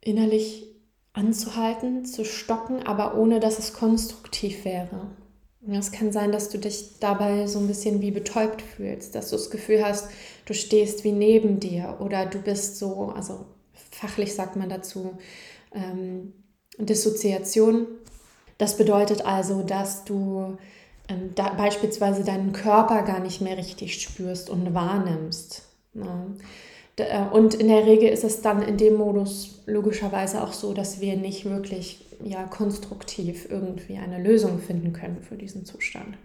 innerlich 0.00 0.64
anzuhalten, 1.12 2.04
zu 2.04 2.24
stocken, 2.24 2.82
aber 2.84 3.16
ohne 3.16 3.40
dass 3.40 3.58
es 3.58 3.72
konstruktiv 3.72 4.64
wäre. 4.64 5.10
Es 5.70 5.92
kann 5.92 6.12
sein, 6.12 6.32
dass 6.32 6.48
du 6.48 6.58
dich 6.58 6.98
dabei 7.00 7.46
so 7.46 7.58
ein 7.58 7.66
bisschen 7.66 8.00
wie 8.00 8.12
betäubt 8.12 8.62
fühlst, 8.62 9.14
dass 9.14 9.30
du 9.30 9.36
das 9.36 9.50
Gefühl 9.50 9.84
hast, 9.84 10.08
du 10.46 10.54
stehst 10.54 11.04
wie 11.04 11.12
neben 11.12 11.60
dir 11.60 11.98
oder 12.00 12.26
du 12.26 12.40
bist 12.40 12.78
so, 12.78 13.12
also 13.14 13.46
fachlich 13.90 14.34
sagt 14.34 14.56
man 14.56 14.68
dazu, 14.68 15.18
ähm, 15.74 16.32
Dissoziation. 16.78 17.86
Das 18.56 18.76
bedeutet 18.76 19.26
also, 19.26 19.62
dass 19.62 20.04
du 20.04 20.56
da 21.34 21.54
beispielsweise 21.54 22.24
deinen 22.24 22.52
Körper 22.52 23.02
gar 23.02 23.20
nicht 23.20 23.40
mehr 23.40 23.56
richtig 23.56 24.00
spürst 24.00 24.50
und 24.50 24.74
wahrnimmst. 24.74 25.62
Ja. 25.94 26.26
Äh, 26.98 27.24
und 27.32 27.54
in 27.54 27.68
der 27.68 27.86
Regel 27.86 28.08
ist 28.08 28.24
es 28.24 28.42
dann 28.42 28.62
in 28.62 28.76
dem 28.76 28.96
Modus 28.96 29.62
logischerweise 29.66 30.42
auch 30.42 30.52
so, 30.52 30.72
dass 30.72 31.00
wir 31.00 31.16
nicht 31.16 31.44
wirklich 31.44 32.04
ja, 32.24 32.44
konstruktiv 32.44 33.48
irgendwie 33.50 33.96
eine 33.96 34.22
Lösung 34.22 34.58
finden 34.58 34.92
können 34.92 35.18
für 35.22 35.36
diesen 35.36 35.64
Zustand. 35.64 36.16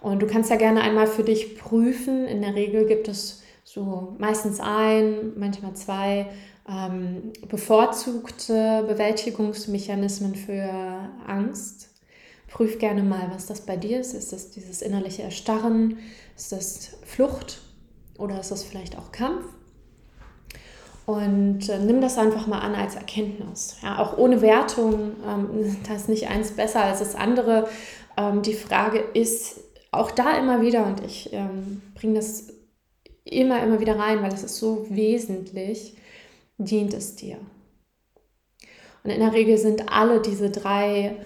Und 0.00 0.20
du 0.20 0.26
kannst 0.26 0.50
ja 0.50 0.56
gerne 0.56 0.82
einmal 0.82 1.06
für 1.06 1.24
dich 1.24 1.58
prüfen. 1.58 2.26
In 2.26 2.42
der 2.42 2.54
Regel 2.54 2.86
gibt 2.86 3.08
es 3.08 3.42
so 3.64 4.14
meistens 4.18 4.60
ein, 4.60 5.32
manchmal 5.36 5.74
zwei 5.74 6.26
ähm, 6.68 7.32
bevorzugte 7.48 8.84
Bewältigungsmechanismen 8.86 10.34
für 10.34 10.70
Angst. 11.26 11.90
Prüf 12.48 12.78
gerne 12.78 13.02
mal, 13.02 13.30
was 13.32 13.46
das 13.46 13.62
bei 13.62 13.76
dir 13.76 14.00
ist. 14.00 14.14
Ist 14.14 14.32
das 14.32 14.50
dieses 14.50 14.82
innerliche 14.82 15.22
Erstarren? 15.22 15.98
Ist 16.36 16.52
das 16.52 16.90
Flucht? 17.04 17.60
Oder 18.18 18.40
ist 18.40 18.50
das 18.50 18.62
vielleicht 18.64 18.96
auch 18.96 19.12
Kampf? 19.12 19.44
Und 21.06 21.68
äh, 21.68 21.78
nimm 21.78 22.00
das 22.00 22.18
einfach 22.18 22.46
mal 22.48 22.58
an 22.58 22.74
als 22.74 22.96
Erkenntnis. 22.96 23.76
Ja, 23.82 23.98
auch 23.98 24.18
ohne 24.18 24.42
Wertung, 24.42 25.12
ähm, 25.26 25.76
da 25.88 25.94
ist 25.94 26.08
nicht 26.08 26.28
eins 26.28 26.52
besser 26.52 26.82
als 26.82 26.98
das 26.98 27.14
andere. 27.14 27.68
Ähm, 28.16 28.42
die 28.42 28.54
Frage 28.54 28.98
ist 28.98 29.60
auch 29.92 30.10
da 30.10 30.36
immer 30.36 30.60
wieder, 30.60 30.84
und 30.84 31.04
ich 31.04 31.32
ähm, 31.32 31.80
bringe 31.94 32.14
das 32.14 32.52
immer, 33.24 33.62
immer 33.62 33.80
wieder 33.80 33.98
rein, 33.98 34.22
weil 34.22 34.32
es 34.32 34.42
ist 34.42 34.56
so 34.56 34.86
wesentlich, 34.90 35.96
dient 36.58 36.92
es 36.92 37.16
dir? 37.16 37.38
Und 39.04 39.10
in 39.10 39.20
der 39.20 39.32
Regel 39.32 39.56
sind 39.58 39.92
alle 39.92 40.20
diese 40.20 40.50
drei 40.50 41.16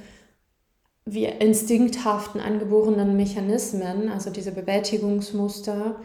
wie 1.12 1.24
instinkthaften 1.24 2.40
angeborenen 2.40 3.16
Mechanismen, 3.16 4.08
also 4.08 4.30
diese 4.30 4.52
Bewältigungsmuster, 4.52 5.96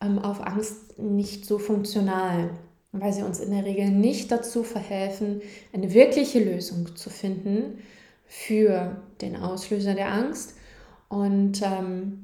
ähm, 0.00 0.18
auf 0.18 0.40
Angst 0.40 0.98
nicht 0.98 1.46
so 1.46 1.58
funktional 1.58 2.50
weil 3.00 3.12
sie 3.12 3.22
uns 3.22 3.40
in 3.40 3.50
der 3.50 3.64
Regel 3.64 3.90
nicht 3.90 4.30
dazu 4.30 4.62
verhelfen, 4.62 5.42
eine 5.72 5.92
wirkliche 5.92 6.38
Lösung 6.38 6.94
zu 6.94 7.10
finden 7.10 7.82
für 8.26 9.02
den 9.20 9.36
Auslöser 9.36 9.94
der 9.94 10.12
Angst. 10.12 10.54
Und 11.08 11.60
ähm, 11.62 12.22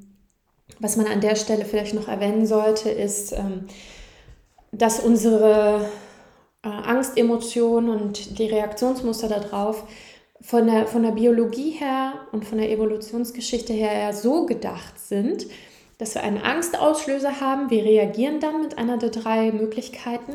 was 0.79 0.97
man 0.97 1.07
an 1.07 1.21
der 1.21 1.35
Stelle 1.35 1.65
vielleicht 1.65 1.95
noch 1.95 2.07
erwähnen 2.07 2.47
sollte, 2.47 2.89
ist, 2.89 3.33
ähm, 3.33 3.67
dass 4.71 5.01
unsere 5.01 5.89
äh, 6.63 6.69
Angstemotionen 6.69 8.01
und 8.01 8.39
die 8.39 8.47
Reaktionsmuster 8.47 9.29
darauf 9.29 9.85
von 10.41 10.67
der, 10.67 10.87
von 10.87 11.03
der 11.03 11.13
Biologie 11.13 11.71
her 11.71 12.15
und 12.33 12.45
von 12.45 12.59
der 12.59 12.71
Evolutionsgeschichte 12.71 13.73
her 13.73 13.99
ja 13.99 14.13
so 14.13 14.47
gedacht 14.47 14.99
sind, 14.99 15.47
dass 15.99 16.15
wir 16.15 16.23
einen 16.23 16.39
Angstauslöser 16.39 17.41
haben. 17.41 17.71
Wir 17.71 17.85
reagieren 17.85 18.41
dann 18.41 18.63
mit 18.63 18.79
einer 18.79 18.97
der 18.97 19.11
drei 19.11 19.53
Möglichkeiten 19.53 20.33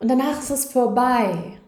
und 0.00 0.10
danach 0.10 0.40
ist 0.40 0.50
es 0.50 0.64
vorbei. 0.64 1.58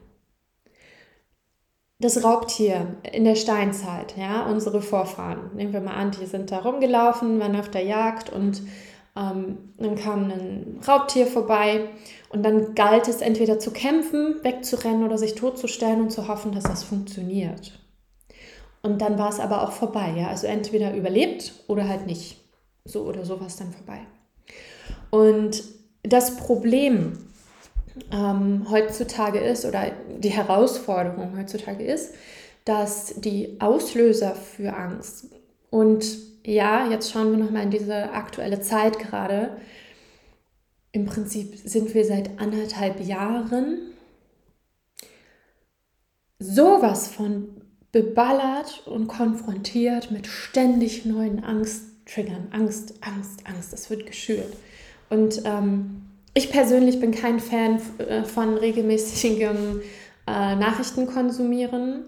Das 2.00 2.24
Raubtier 2.24 2.96
in 3.12 3.22
der 3.22 3.36
Steinzeit, 3.36 4.16
ja, 4.16 4.44
unsere 4.46 4.82
Vorfahren, 4.82 5.54
nehmen 5.54 5.72
wir 5.72 5.80
mal 5.80 5.94
an, 5.94 6.10
die 6.10 6.26
sind 6.26 6.50
da 6.50 6.58
rumgelaufen, 6.58 7.38
waren 7.38 7.54
auf 7.54 7.70
der 7.70 7.84
Jagd 7.84 8.32
und 8.32 8.60
ähm, 9.14 9.58
dann 9.76 9.96
kam 9.96 10.30
ein 10.30 10.80
Raubtier 10.86 11.26
vorbei 11.26 11.88
und 12.30 12.42
dann 12.42 12.74
galt 12.74 13.08
es 13.08 13.20
entweder 13.20 13.58
zu 13.58 13.70
kämpfen, 13.70 14.36
wegzurennen 14.42 15.04
oder 15.04 15.18
sich 15.18 15.34
totzustellen 15.34 16.00
und 16.00 16.10
zu 16.10 16.28
hoffen, 16.28 16.52
dass 16.52 16.64
das 16.64 16.82
funktioniert. 16.82 17.78
Und 18.82 19.00
dann 19.00 19.18
war 19.18 19.28
es 19.28 19.38
aber 19.38 19.62
auch 19.62 19.72
vorbei, 19.72 20.14
ja, 20.16 20.28
also 20.28 20.46
entweder 20.46 20.94
überlebt 20.94 21.52
oder 21.68 21.88
halt 21.88 22.06
nicht. 22.06 22.38
So 22.84 23.02
oder 23.02 23.24
so 23.24 23.38
war 23.38 23.46
es 23.46 23.56
dann 23.56 23.72
vorbei. 23.72 24.00
Und 25.10 25.62
das 26.02 26.36
Problem 26.36 27.18
ähm, 28.10 28.66
heutzutage 28.70 29.38
ist 29.38 29.64
oder 29.64 29.92
die 30.18 30.30
Herausforderung 30.30 31.36
heutzutage 31.38 31.84
ist, 31.84 32.14
dass 32.64 33.14
die 33.20 33.60
Auslöser 33.60 34.34
für 34.34 34.74
Angst 34.74 35.26
und 35.70 36.31
ja, 36.44 36.90
jetzt 36.90 37.10
schauen 37.10 37.30
wir 37.30 37.38
nochmal 37.38 37.62
in 37.64 37.70
diese 37.70 38.12
aktuelle 38.12 38.60
Zeit 38.60 38.98
gerade. 38.98 39.56
Im 40.92 41.06
Prinzip 41.06 41.56
sind 41.56 41.94
wir 41.94 42.04
seit 42.04 42.38
anderthalb 42.38 43.00
Jahren 43.00 43.92
sowas 46.38 47.08
von 47.08 47.48
beballert 47.92 48.86
und 48.86 49.06
konfrontiert 49.06 50.10
mit 50.10 50.26
ständig 50.26 51.04
neuen 51.04 51.44
Angsttriggern. 51.44 52.48
Angst, 52.50 52.94
Angst, 53.02 53.46
Angst, 53.46 53.72
das 53.72 53.90
wird 53.90 54.06
geschürt. 54.06 54.56
Und 55.08 55.42
ähm, 55.44 56.02
ich 56.34 56.50
persönlich 56.50 56.98
bin 57.00 57.12
kein 57.12 57.38
Fan 57.38 57.80
äh, 57.98 58.24
von 58.24 58.56
regelmäßigem 58.56 59.82
äh, 60.26 60.56
Nachrichten 60.56 61.06
konsumieren. 61.06 62.04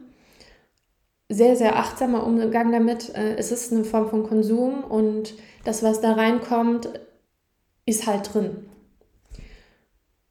Sehr, 1.28 1.57
sehr 1.57 1.76
achtsamer 1.76 2.26
Umgang 2.26 2.71
damit. 2.71 3.14
Äh, 3.14 3.37
es 3.37 3.50
ist 3.50 3.73
eine 3.73 3.85
Form 3.85 4.09
von 4.11 4.25
Konsum 4.25 4.85
und 4.85 5.35
das, 5.64 5.83
was 5.83 6.00
da 6.00 6.12
reinkommt, 6.12 6.88
ist 7.87 8.07
halt 8.07 8.33
drin. 8.33 8.68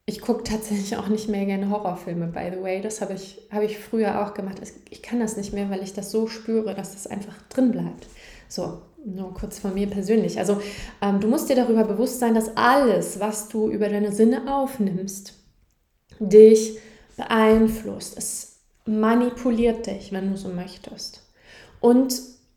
Ich 0.06 0.22
gucke 0.22 0.44
tatsächlich 0.44 0.98
auch 0.98 1.08
nicht 1.08 1.30
mehr 1.30 1.46
gerne 1.46 1.70
Horrorfilme, 1.70 2.28
by 2.28 2.52
the 2.54 2.62
way. 2.62 2.82
Das 2.82 3.02
habe 3.02 3.14
ich, 3.14 3.42
hab 3.52 3.64
ich 3.64 3.80
früher 3.80 4.22
auch 4.22 4.34
gemacht. 4.34 4.62
Ich 4.90 5.02
kann 5.02 5.20
das 5.20 5.38
nicht 5.38 5.54
mehr, 5.54 5.70
weil 5.70 5.82
ich 5.82 5.94
das 5.94 6.12
so 6.12 6.28
spüre, 6.28 6.76
dass 6.76 6.92
das 6.92 7.08
einfach 7.08 7.42
drin 7.50 7.72
bleibt. 7.72 8.08
So, 8.50 8.82
nur 9.06 9.34
kurz 9.34 9.60
von 9.60 9.74
mir 9.74 9.88
persönlich. 9.88 10.38
Also 10.38 10.62
ähm, 11.02 11.20
du 11.20 11.28
musst 11.28 11.50
dir 11.50 11.56
darüber 11.56 11.86
bewusst 11.86 12.20
sein, 12.20 12.36
dass 12.36 12.56
alles, 12.58 13.20
was 13.20 13.48
du 13.48 13.70
über 13.70 13.90
deine 13.90 14.12
Sinne 14.12 14.54
aufnimmst, 14.54 15.34
dich 16.20 16.78
beeinflusst. 17.16 18.18
Es 18.18 18.53
manipuliert 18.86 19.88
dich, 19.88 20.12
wenn 20.12 20.32
du 20.32 20.38
so 20.38 20.50
möchtest. 20.50 21.24
Und 21.80 22.14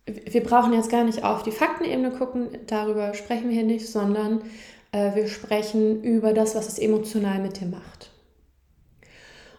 wir 0.07 0.43
brauchen 0.43 0.73
jetzt 0.73 0.91
gar 0.91 1.05
nicht 1.05 1.25
auf 1.25 1.43
die 1.43 1.51
Faktenebene 1.51 2.13
gucken, 2.13 2.49
darüber 2.67 3.15
sprechen 3.15 3.49
wir 3.49 3.57
hier 3.57 3.65
nicht, 3.65 3.87
sondern 3.89 4.43
äh, 4.93 5.15
wir 5.15 5.29
sprechen 5.29 6.03
über 6.03 6.33
das, 6.33 6.55
was 6.55 6.69
es 6.69 6.79
emotional 6.79 7.41
mit 7.41 7.61
dir 7.61 7.67
macht. 7.67 8.11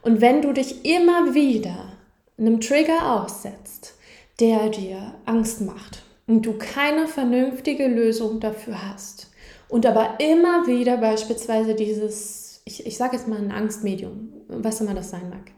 Und 0.01 0.21
wenn 0.21 0.41
du 0.41 0.53
dich 0.53 0.85
immer 0.85 1.33
wieder 1.33 1.93
einem 2.37 2.61
Trigger 2.61 3.21
aussetzt, 3.21 3.95
der 4.39 4.69
dir 4.69 5.15
Angst 5.25 5.61
macht, 5.61 6.03
und 6.27 6.45
du 6.45 6.53
keine 6.57 7.07
vernünftige 7.07 7.87
Lösung 7.87 8.39
dafür 8.39 8.91
hast 8.91 9.31
und 9.69 9.85
aber 9.85 10.19
immer 10.19 10.67
wieder 10.67 10.97
beispielsweise 10.97 11.73
dieses, 11.73 12.61
ich, 12.65 12.85
ich 12.85 12.97
sage 12.97 13.15
jetzt 13.15 13.27
mal 13.27 13.39
ein 13.39 13.51
Angstmedium, 13.51 14.33
was 14.49 14.81
immer 14.81 14.93
das 14.93 15.09
sein 15.09 15.29
mag, 15.29 15.51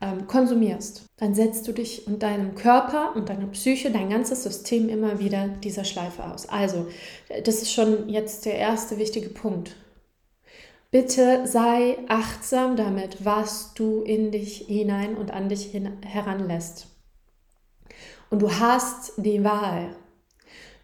ähm, 0.00 0.26
konsumierst, 0.26 1.04
dann 1.16 1.34
setzt 1.34 1.66
du 1.66 1.72
dich 1.72 2.06
und 2.06 2.22
deinem 2.22 2.54
Körper 2.54 3.16
und 3.16 3.28
deiner 3.28 3.48
Psyche, 3.48 3.90
dein 3.90 4.10
ganzes 4.10 4.42
System 4.44 4.88
immer 4.88 5.18
wieder 5.18 5.48
dieser 5.48 5.84
Schleife 5.84 6.24
aus. 6.24 6.48
Also, 6.48 6.86
das 7.44 7.62
ist 7.62 7.72
schon 7.72 8.08
jetzt 8.08 8.44
der 8.44 8.56
erste 8.56 8.98
wichtige 8.98 9.28
Punkt. 9.28 9.76
Bitte 10.90 11.46
sei 11.46 11.98
achtsam 12.08 12.76
damit, 12.76 13.24
was 13.24 13.74
du 13.74 14.02
in 14.02 14.30
dich 14.30 14.64
hinein 14.68 15.16
und 15.16 15.30
an 15.30 15.48
dich 15.48 15.64
hin, 15.66 15.98
heranlässt. 16.02 16.86
Und 18.30 18.40
du 18.40 18.50
hast 18.50 19.12
die 19.18 19.44
Wahl. 19.44 19.94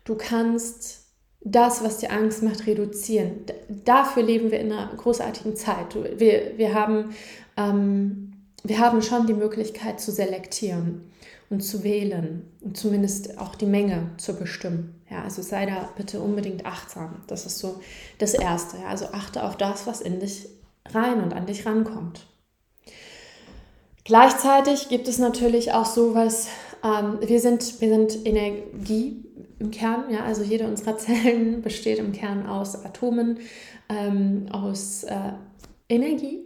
Du 0.05 0.15
kannst 0.15 1.05
das, 1.41 1.83
was 1.85 1.99
dir 1.99 2.11
Angst 2.11 2.43
macht, 2.43 2.67
reduzieren. 2.67 3.45
Dafür 3.69 4.23
leben 4.23 4.51
wir 4.51 4.61
in 4.61 4.73
einer 4.73 4.95
großartigen 4.95 5.57
Zeit. 5.57 5.95
Wir, 6.19 6.59
wir, 6.59 6.75
haben, 6.75 7.15
ähm, 7.57 8.34
wir 8.65 8.79
haben 8.79 9.03
schon 9.03 9.27
die 9.27 9.35
Möglichkeit 9.35 10.01
zu 10.01 10.11
selektieren 10.11 11.13
und 11.51 11.61
zu 11.61 11.85
wählen 11.85 12.51
und 12.63 12.77
zumindest 12.77 13.39
auch 13.39 13.55
die 13.55 13.67
Menge 13.67 14.11
zu 14.17 14.35
bestimmen. 14.35 15.01
Ja, 15.11 15.23
also 15.23 15.43
sei 15.43 15.67
da 15.67 15.91
bitte 15.97 16.21
unbedingt 16.21 16.65
achtsam. 16.65 17.17
Das 17.27 17.47
ist 17.47 17.59
so 17.59 17.81
das 18.19 18.35
Erste. 18.35 18.79
Ja. 18.79 18.89
Also 18.89 19.07
achte 19.13 19.45
auf 19.45 19.57
das, 19.57 19.87
was 19.87 20.01
in 20.01 20.19
dich 20.19 20.49
rein 20.87 21.23
und 21.23 21.35
an 21.35 21.47
dich 21.47 21.67
rankommt. 21.67 22.27
Gleichzeitig 24.05 24.89
gibt 24.89 25.09
es 25.09 25.19
natürlich 25.19 25.73
auch 25.73 25.87
sowas, 25.87 26.49
ähm, 26.83 27.19
wir, 27.21 27.41
sind, 27.41 27.81
wir 27.81 27.89
sind 27.89 28.27
Energie, 28.27 29.25
im 29.59 29.71
Kern, 29.71 30.05
ja, 30.11 30.25
also 30.25 30.43
jede 30.43 30.67
unserer 30.67 30.99
Zellen 30.99 31.63
besteht 31.63 31.99
im 31.99 32.13
Kern 32.13 32.47
aus 32.47 32.85
Atomen, 32.85 33.39
ähm, 33.89 34.47
aus 34.51 35.05
äh, 35.05 35.33
Energie. 35.89 36.45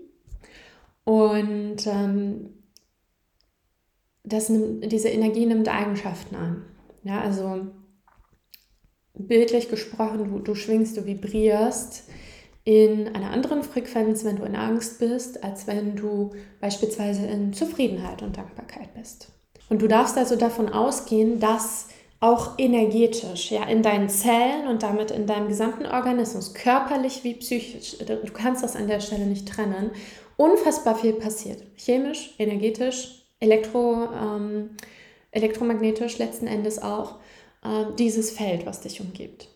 Und 1.08 1.86
ähm, 1.86 2.50
das 4.24 4.50
nimmt, 4.50 4.92
diese 4.92 5.08
Energie 5.08 5.46
nimmt 5.46 5.66
Eigenschaften 5.66 6.34
an. 6.36 6.64
Ja, 7.02 7.22
also 7.22 7.68
bildlich 9.14 9.70
gesprochen, 9.70 10.30
du, 10.30 10.38
du 10.40 10.54
schwingst, 10.54 10.98
du 10.98 11.06
vibrierst 11.06 12.04
in 12.64 13.08
einer 13.16 13.30
anderen 13.30 13.62
Frequenz, 13.62 14.22
wenn 14.22 14.36
du 14.36 14.42
in 14.42 14.54
Angst 14.54 14.98
bist, 14.98 15.42
als 15.42 15.66
wenn 15.66 15.96
du 15.96 16.32
beispielsweise 16.60 17.24
in 17.24 17.54
Zufriedenheit 17.54 18.20
und 18.20 18.36
Dankbarkeit 18.36 18.92
bist. 18.92 19.32
Und 19.70 19.80
du 19.80 19.88
darfst 19.88 20.18
also 20.18 20.36
davon 20.36 20.68
ausgehen, 20.68 21.40
dass 21.40 21.88
auch 22.20 22.58
energetisch, 22.58 23.50
ja, 23.50 23.64
in 23.64 23.82
deinen 23.82 24.10
Zellen 24.10 24.68
und 24.68 24.82
damit 24.82 25.10
in 25.10 25.26
deinem 25.26 25.48
gesamten 25.48 25.86
Organismus, 25.86 26.52
körperlich 26.52 27.24
wie 27.24 27.32
psychisch, 27.32 27.96
du 27.96 28.32
kannst 28.34 28.62
das 28.62 28.76
an 28.76 28.88
der 28.88 29.00
Stelle 29.00 29.24
nicht 29.24 29.48
trennen, 29.48 29.92
unfassbar 30.38 30.96
viel 30.96 31.12
passiert. 31.12 31.62
Chemisch, 31.76 32.34
energetisch, 32.38 33.26
elektro, 33.40 34.08
ähm, 34.14 34.70
elektromagnetisch 35.32 36.16
letzten 36.16 36.46
Endes 36.46 36.80
auch, 36.80 37.16
äh, 37.62 37.84
dieses 37.98 38.30
Feld, 38.30 38.64
was 38.64 38.80
dich 38.80 39.02
umgibt. 39.02 39.48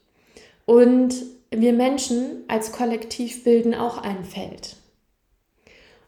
Und 0.67 1.15
wir 1.51 1.73
Menschen 1.73 2.45
als 2.49 2.73
Kollektiv 2.73 3.45
bilden 3.45 3.75
auch 3.75 3.99
ein 3.99 4.25
Feld. 4.25 4.77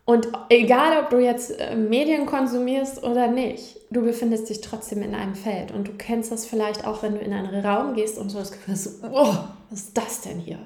Und 0.06 0.28
egal, 0.50 1.02
ob 1.02 1.10
du 1.10 1.18
jetzt 1.18 1.58
äh, 1.58 1.76
Medien 1.76 2.26
konsumierst 2.26 3.02
oder 3.02 3.28
nicht, 3.28 3.80
du 3.90 4.02
befindest 4.02 4.50
dich 4.50 4.60
trotzdem 4.60 5.02
in 5.02 5.14
einem 5.14 5.34
Feld. 5.34 5.70
Und 5.72 5.88
du 5.88 5.92
kennst 5.96 6.30
das 6.30 6.44
vielleicht 6.44 6.86
auch, 6.86 7.02
wenn 7.02 7.14
du 7.14 7.20
in 7.20 7.32
einen 7.32 7.64
Raum 7.64 7.94
gehst 7.94 8.18
und 8.18 8.28
so 8.28 8.38
das 8.38 8.52
Gefühl 8.52 8.74
hast, 8.74 9.02
oh, 9.04 9.34
was 9.70 9.80
ist 9.80 9.96
das 9.96 10.20
denn 10.22 10.40
hier? 10.40 10.58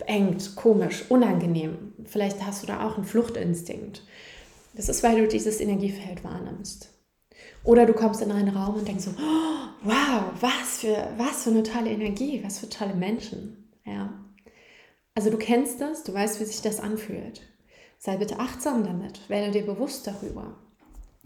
Beengt, 0.00 0.56
komisch, 0.56 1.04
unangenehm. 1.08 1.92
Vielleicht 2.04 2.44
hast 2.44 2.62
du 2.62 2.66
da 2.66 2.86
auch 2.86 2.96
einen 2.96 3.06
Fluchtinstinkt. 3.06 4.02
Das 4.74 4.88
ist, 4.88 5.02
weil 5.02 5.20
du 5.20 5.28
dieses 5.28 5.60
Energiefeld 5.60 6.24
wahrnimmst. 6.24 6.88
Oder 7.64 7.86
du 7.86 7.92
kommst 7.92 8.22
in 8.22 8.32
einen 8.32 8.56
Raum 8.56 8.76
und 8.76 8.88
denkst 8.88 9.04
so, 9.04 9.10
oh, 9.10 9.68
wow, 9.82 10.24
was 10.40 10.80
für, 10.80 11.08
was 11.16 11.44
für 11.44 11.50
eine 11.50 11.62
tolle 11.62 11.90
Energie, 11.90 12.42
was 12.44 12.58
für 12.58 12.68
tolle 12.68 12.94
Menschen. 12.94 13.70
Ja. 13.84 14.12
Also 15.14 15.30
du 15.30 15.36
kennst 15.36 15.80
das, 15.80 16.04
du 16.04 16.14
weißt, 16.14 16.40
wie 16.40 16.44
sich 16.44 16.62
das 16.62 16.80
anfühlt. 16.80 17.42
Sei 17.98 18.16
bitte 18.16 18.38
achtsam 18.38 18.84
damit, 18.84 19.28
werde 19.28 19.50
dir 19.50 19.66
bewusst 19.66 20.06
darüber, 20.06 20.56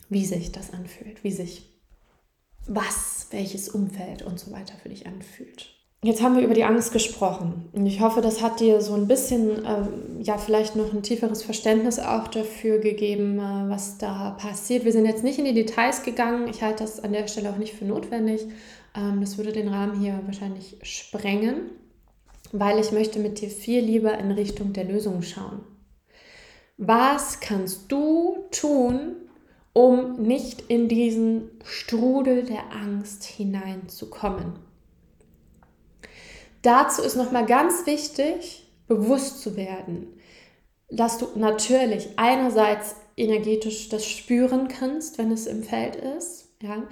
wie 0.08 0.24
sich 0.24 0.50
das 0.50 0.72
anfühlt, 0.72 1.22
wie 1.22 1.30
sich 1.30 1.70
was, 2.66 3.28
welches 3.30 3.68
Umfeld 3.68 4.22
und 4.22 4.40
so 4.40 4.50
weiter 4.50 4.74
für 4.82 4.88
dich 4.88 5.06
anfühlt. 5.06 5.70
Jetzt 6.04 6.22
haben 6.22 6.36
wir 6.36 6.44
über 6.44 6.52
die 6.52 6.64
Angst 6.64 6.92
gesprochen 6.92 7.70
und 7.72 7.86
ich 7.86 8.02
hoffe, 8.02 8.20
das 8.20 8.42
hat 8.42 8.60
dir 8.60 8.82
so 8.82 8.92
ein 8.92 9.08
bisschen, 9.08 9.64
ähm, 9.64 10.20
ja, 10.20 10.36
vielleicht 10.36 10.76
noch 10.76 10.92
ein 10.92 11.02
tieferes 11.02 11.42
Verständnis 11.42 11.98
auch 11.98 12.28
dafür 12.28 12.78
gegeben, 12.78 13.38
äh, 13.38 13.70
was 13.70 13.96
da 13.96 14.36
passiert. 14.38 14.84
Wir 14.84 14.92
sind 14.92 15.06
jetzt 15.06 15.24
nicht 15.24 15.38
in 15.38 15.46
die 15.46 15.54
Details 15.54 16.02
gegangen. 16.02 16.46
Ich 16.48 16.60
halte 16.60 16.84
das 16.84 17.02
an 17.02 17.14
der 17.14 17.26
Stelle 17.26 17.48
auch 17.48 17.56
nicht 17.56 17.72
für 17.72 17.86
notwendig. 17.86 18.42
Ähm, 18.94 19.22
das 19.22 19.38
würde 19.38 19.52
den 19.52 19.68
Rahmen 19.68 19.98
hier 19.98 20.20
wahrscheinlich 20.26 20.76
sprengen, 20.82 21.70
weil 22.52 22.78
ich 22.78 22.92
möchte 22.92 23.18
mit 23.18 23.40
dir 23.40 23.48
viel 23.48 23.82
lieber 23.82 24.18
in 24.18 24.30
Richtung 24.30 24.74
der 24.74 24.84
Lösung 24.84 25.22
schauen. 25.22 25.60
Was 26.76 27.40
kannst 27.40 27.90
du 27.90 28.44
tun, 28.50 29.16
um 29.72 30.20
nicht 30.20 30.64
in 30.68 30.88
diesen 30.88 31.50
Strudel 31.64 32.42
der 32.42 32.72
Angst 32.72 33.24
hineinzukommen? 33.24 34.73
Dazu 36.64 37.02
ist 37.02 37.14
nochmal 37.14 37.44
ganz 37.44 37.84
wichtig, 37.84 38.66
bewusst 38.88 39.42
zu 39.42 39.54
werden, 39.54 40.18
dass 40.88 41.18
du 41.18 41.26
natürlich 41.36 42.08
einerseits 42.16 42.96
energetisch 43.18 43.90
das 43.90 44.06
spüren 44.06 44.68
kannst, 44.68 45.18
wenn 45.18 45.30
es 45.30 45.46
im 45.46 45.62
Feld 45.62 45.94
ist. 45.96 46.48
Ja, 46.62 46.84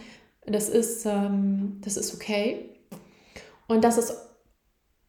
das 0.44 0.68
ist, 0.68 1.06
ähm, 1.06 1.80
das 1.82 1.96
ist 1.96 2.14
okay. 2.14 2.68
Und 3.66 3.82
das 3.82 3.96
ist, 3.96 4.14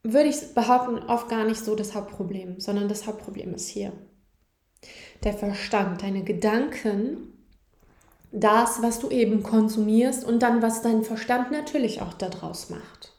würde 0.01 0.29
ich 0.29 0.53
behaupten, 0.53 0.97
oft 1.09 1.27
gar 1.27 1.43
nicht 1.43 1.63
so 1.63 1.75
das 1.75 1.93
Hauptproblem, 1.93 2.61
sondern 2.61 2.87
das 2.87 3.05
Hauptproblem 3.05 3.53
ist 3.53 3.67
hier. 3.67 3.91
Der 5.25 5.33
Verstand, 5.33 6.03
deine 6.03 6.23
Gedanken, 6.23 7.33
das, 8.31 8.81
was 8.81 8.99
du 8.99 9.09
eben 9.09 9.43
konsumierst 9.43 10.23
und 10.23 10.39
dann, 10.39 10.61
was 10.61 10.81
dein 10.81 11.03
Verstand 11.03 11.51
natürlich 11.51 12.01
auch 12.01 12.13
daraus 12.13 12.69
macht. 12.69 13.13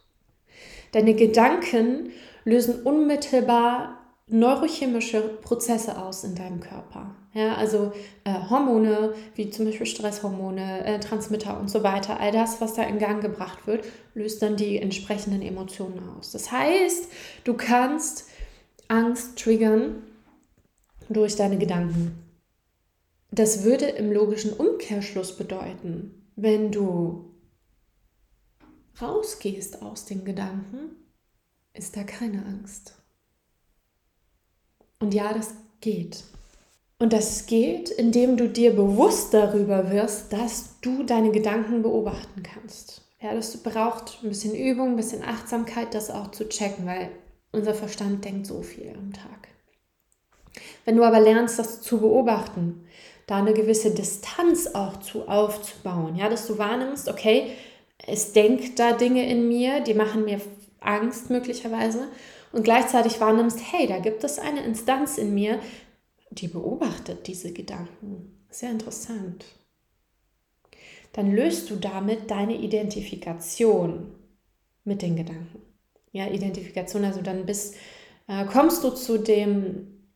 Deine 0.95 1.13
Gedanken 1.13 2.13
lösen 2.45 2.83
unmittelbar 2.83 3.99
neurochemische 4.27 5.19
Prozesse 5.41 6.01
aus 6.01 6.23
in 6.23 6.35
deinem 6.35 6.61
Körper. 6.61 7.13
Ja, 7.33 7.55
also 7.55 7.91
äh, 8.23 8.31
Hormone 8.49 9.13
wie 9.35 9.49
zum 9.49 9.65
Beispiel 9.65 9.87
Stresshormone, 9.87 10.85
äh, 10.85 10.99
Transmitter 11.01 11.59
und 11.59 11.69
so 11.69 11.83
weiter, 11.83 12.21
all 12.21 12.31
das, 12.31 12.61
was 12.61 12.75
da 12.75 12.83
in 12.83 12.97
Gang 12.97 13.21
gebracht 13.21 13.67
wird, 13.67 13.83
löst 14.13 14.41
dann 14.41 14.55
die 14.55 14.77
entsprechenden 14.79 15.41
Emotionen 15.41 15.99
aus. 16.17 16.31
Das 16.31 16.53
heißt, 16.53 17.09
du 17.43 17.55
kannst 17.55 18.29
Angst 18.87 19.37
triggern 19.37 20.01
durch 21.09 21.35
deine 21.35 21.57
Gedanken. 21.57 22.23
Das 23.31 23.65
würde 23.65 23.87
im 23.87 24.13
logischen 24.13 24.53
Umkehrschluss 24.53 25.35
bedeuten, 25.35 26.23
wenn 26.37 26.71
du 26.71 27.24
rausgehst 29.01 29.81
aus 29.81 30.05
den 30.05 30.25
Gedanken, 30.25 30.95
ist 31.73 31.97
da 31.97 32.03
keine 32.03 32.45
Angst. 32.45 32.95
Und 34.99 35.13
ja, 35.13 35.33
das 35.33 35.53
geht. 35.81 36.23
Und 36.97 37.11
das 37.11 37.45
geht, 37.45 37.89
indem 37.89 38.37
du 38.37 38.47
dir 38.47 38.73
bewusst 38.73 39.33
darüber 39.33 39.91
wirst, 39.91 40.31
dass 40.31 40.79
du 40.79 41.03
deine 41.03 41.31
Gedanken 41.31 41.81
beobachten 41.81 42.41
kannst. 42.41 43.01
Ja, 43.21 43.33
das 43.33 43.57
braucht 43.57 44.19
ein 44.23 44.29
bisschen 44.29 44.55
Übung, 44.55 44.91
ein 44.91 44.95
bisschen 44.95 45.23
Achtsamkeit, 45.23 45.93
das 45.93 46.09
auch 46.09 46.31
zu 46.31 46.47
checken, 46.47 46.85
weil 46.85 47.09
unser 47.51 47.73
Verstand 47.73 48.23
denkt 48.23 48.47
so 48.47 48.61
viel 48.61 48.93
am 48.95 49.11
Tag. 49.11 49.49
Wenn 50.85 50.95
du 50.95 51.03
aber 51.03 51.19
lernst, 51.19 51.59
das 51.59 51.81
zu 51.81 51.99
beobachten, 51.99 52.87
da 53.27 53.37
eine 53.37 53.53
gewisse 53.53 53.91
Distanz 53.91 54.67
auch 54.67 54.99
zu 54.99 55.27
aufzubauen, 55.27 56.15
ja, 56.15 56.29
dass 56.29 56.47
du 56.47 56.57
wahrnimmst, 56.57 57.09
okay, 57.09 57.51
es 57.97 58.33
denkt 58.33 58.79
da 58.79 58.93
Dinge 58.93 59.29
in 59.29 59.47
mir, 59.47 59.81
die 59.81 59.93
machen 59.93 60.25
mir 60.25 60.41
Angst 60.79 61.29
möglicherweise 61.29 62.07
und 62.51 62.63
gleichzeitig 62.63 63.19
wahrnimmst, 63.19 63.59
hey, 63.71 63.87
da 63.87 63.99
gibt 63.99 64.23
es 64.23 64.39
eine 64.39 64.63
Instanz 64.63 65.17
in 65.17 65.33
mir, 65.33 65.59
die 66.31 66.47
beobachtet 66.47 67.27
diese 67.27 67.53
Gedanken. 67.53 68.45
Sehr 68.49 68.71
interessant. 68.71 69.45
Dann 71.13 71.33
löst 71.33 71.69
du 71.69 71.77
damit 71.77 72.29
deine 72.29 72.57
Identifikation 72.57 74.13
mit 74.83 75.01
den 75.01 75.15
Gedanken. 75.15 75.61
Ja, 76.11 76.27
Identifikation, 76.27 77.03
also 77.05 77.21
dann 77.21 77.45
bist, 77.45 77.75
äh, 78.27 78.45
kommst 78.45 78.83
du 78.83 78.89
zu 78.91 79.17
dem 79.17 80.07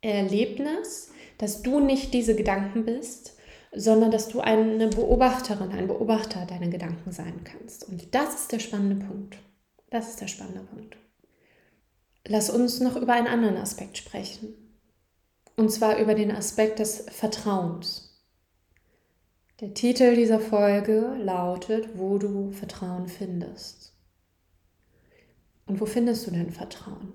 Erlebnis, 0.00 1.12
dass 1.38 1.62
du 1.62 1.80
nicht 1.80 2.14
diese 2.14 2.36
Gedanken 2.36 2.84
bist, 2.84 3.37
sondern 3.72 4.10
dass 4.10 4.28
du 4.28 4.40
eine 4.40 4.88
Beobachterin, 4.88 5.72
ein 5.72 5.86
Beobachter 5.88 6.46
deiner 6.46 6.68
Gedanken 6.68 7.12
sein 7.12 7.44
kannst. 7.44 7.88
Und 7.88 8.14
das 8.14 8.34
ist 8.34 8.52
der 8.52 8.58
spannende 8.58 9.04
Punkt. 9.06 9.38
Das 9.90 10.08
ist 10.10 10.20
der 10.20 10.28
spannende 10.28 10.60
Punkt. 10.60 10.96
Lass 12.26 12.50
uns 12.50 12.80
noch 12.80 12.96
über 12.96 13.14
einen 13.14 13.26
anderen 13.26 13.56
Aspekt 13.56 13.96
sprechen. 13.96 14.54
Und 15.56 15.70
zwar 15.70 15.98
über 15.98 16.14
den 16.14 16.30
Aspekt 16.30 16.78
des 16.78 17.06
Vertrauens. 17.08 18.22
Der 19.60 19.74
Titel 19.74 20.14
dieser 20.14 20.38
Folge 20.38 21.16
lautet, 21.18 21.98
wo 21.98 22.18
du 22.18 22.52
Vertrauen 22.52 23.08
findest. 23.08 23.92
Und 25.66 25.80
wo 25.80 25.86
findest 25.86 26.26
du 26.26 26.30
denn 26.30 26.52
Vertrauen? 26.52 27.12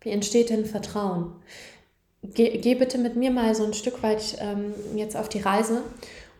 Wie 0.00 0.10
entsteht 0.10 0.50
denn 0.50 0.66
Vertrauen? 0.66 1.42
Geh, 2.22 2.58
geh 2.58 2.74
bitte 2.74 2.98
mit 2.98 3.16
mir 3.16 3.30
mal 3.30 3.54
so 3.54 3.64
ein 3.64 3.74
Stück 3.74 4.02
weit 4.02 4.36
ähm, 4.40 4.74
jetzt 4.96 5.16
auf 5.16 5.28
die 5.28 5.40
Reise 5.40 5.82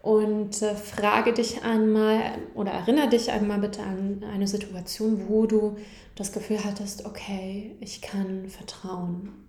und 0.02 0.62
äh, 0.62 0.74
frage 0.74 1.32
dich 1.32 1.62
einmal 1.62 2.20
oder 2.54 2.72
erinnere 2.72 3.08
dich 3.08 3.30
einmal 3.30 3.58
bitte 3.58 3.82
an 3.82 4.24
eine 4.32 4.46
Situation, 4.46 5.28
wo 5.28 5.46
du 5.46 5.76
das 6.14 6.32
Gefühl 6.32 6.64
hattest, 6.64 7.06
okay, 7.06 7.76
ich 7.80 8.00
kann 8.00 8.48
vertrauen. 8.48 9.46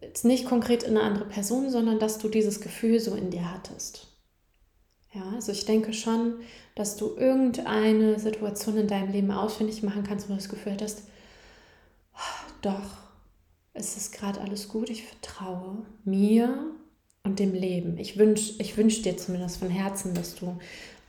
Jetzt 0.00 0.24
nicht 0.24 0.46
konkret 0.46 0.82
in 0.82 0.96
eine 0.96 1.06
andere 1.06 1.26
Person, 1.26 1.70
sondern 1.70 1.98
dass 1.98 2.18
du 2.18 2.28
dieses 2.28 2.60
Gefühl 2.60 3.00
so 3.00 3.14
in 3.14 3.30
dir 3.30 3.50
hattest. 3.50 4.08
Ja, 5.14 5.22
also 5.34 5.52
ich 5.52 5.64
denke 5.64 5.92
schon, 5.92 6.34
dass 6.74 6.96
du 6.96 7.14
irgendeine 7.16 8.18
Situation 8.18 8.76
in 8.76 8.88
deinem 8.88 9.12
Leben 9.12 9.30
ausfindig 9.30 9.82
machen 9.82 10.04
kannst, 10.04 10.28
wo 10.28 10.32
du 10.32 10.38
das 10.38 10.48
Gefühl 10.48 10.72
hattest, 10.72 11.04
doch, 12.62 13.03
es 13.74 13.96
ist 13.96 14.12
gerade 14.12 14.40
alles 14.40 14.68
gut, 14.68 14.88
ich 14.88 15.04
vertraue 15.04 15.84
mir 16.04 16.72
und 17.24 17.40
dem 17.40 17.52
Leben. 17.52 17.98
Ich 17.98 18.16
wünsche 18.16 18.54
ich 18.58 18.76
wünsch 18.76 19.02
dir 19.02 19.16
zumindest 19.16 19.58
von 19.58 19.68
Herzen, 19.68 20.14
dass 20.14 20.36
du 20.36 20.56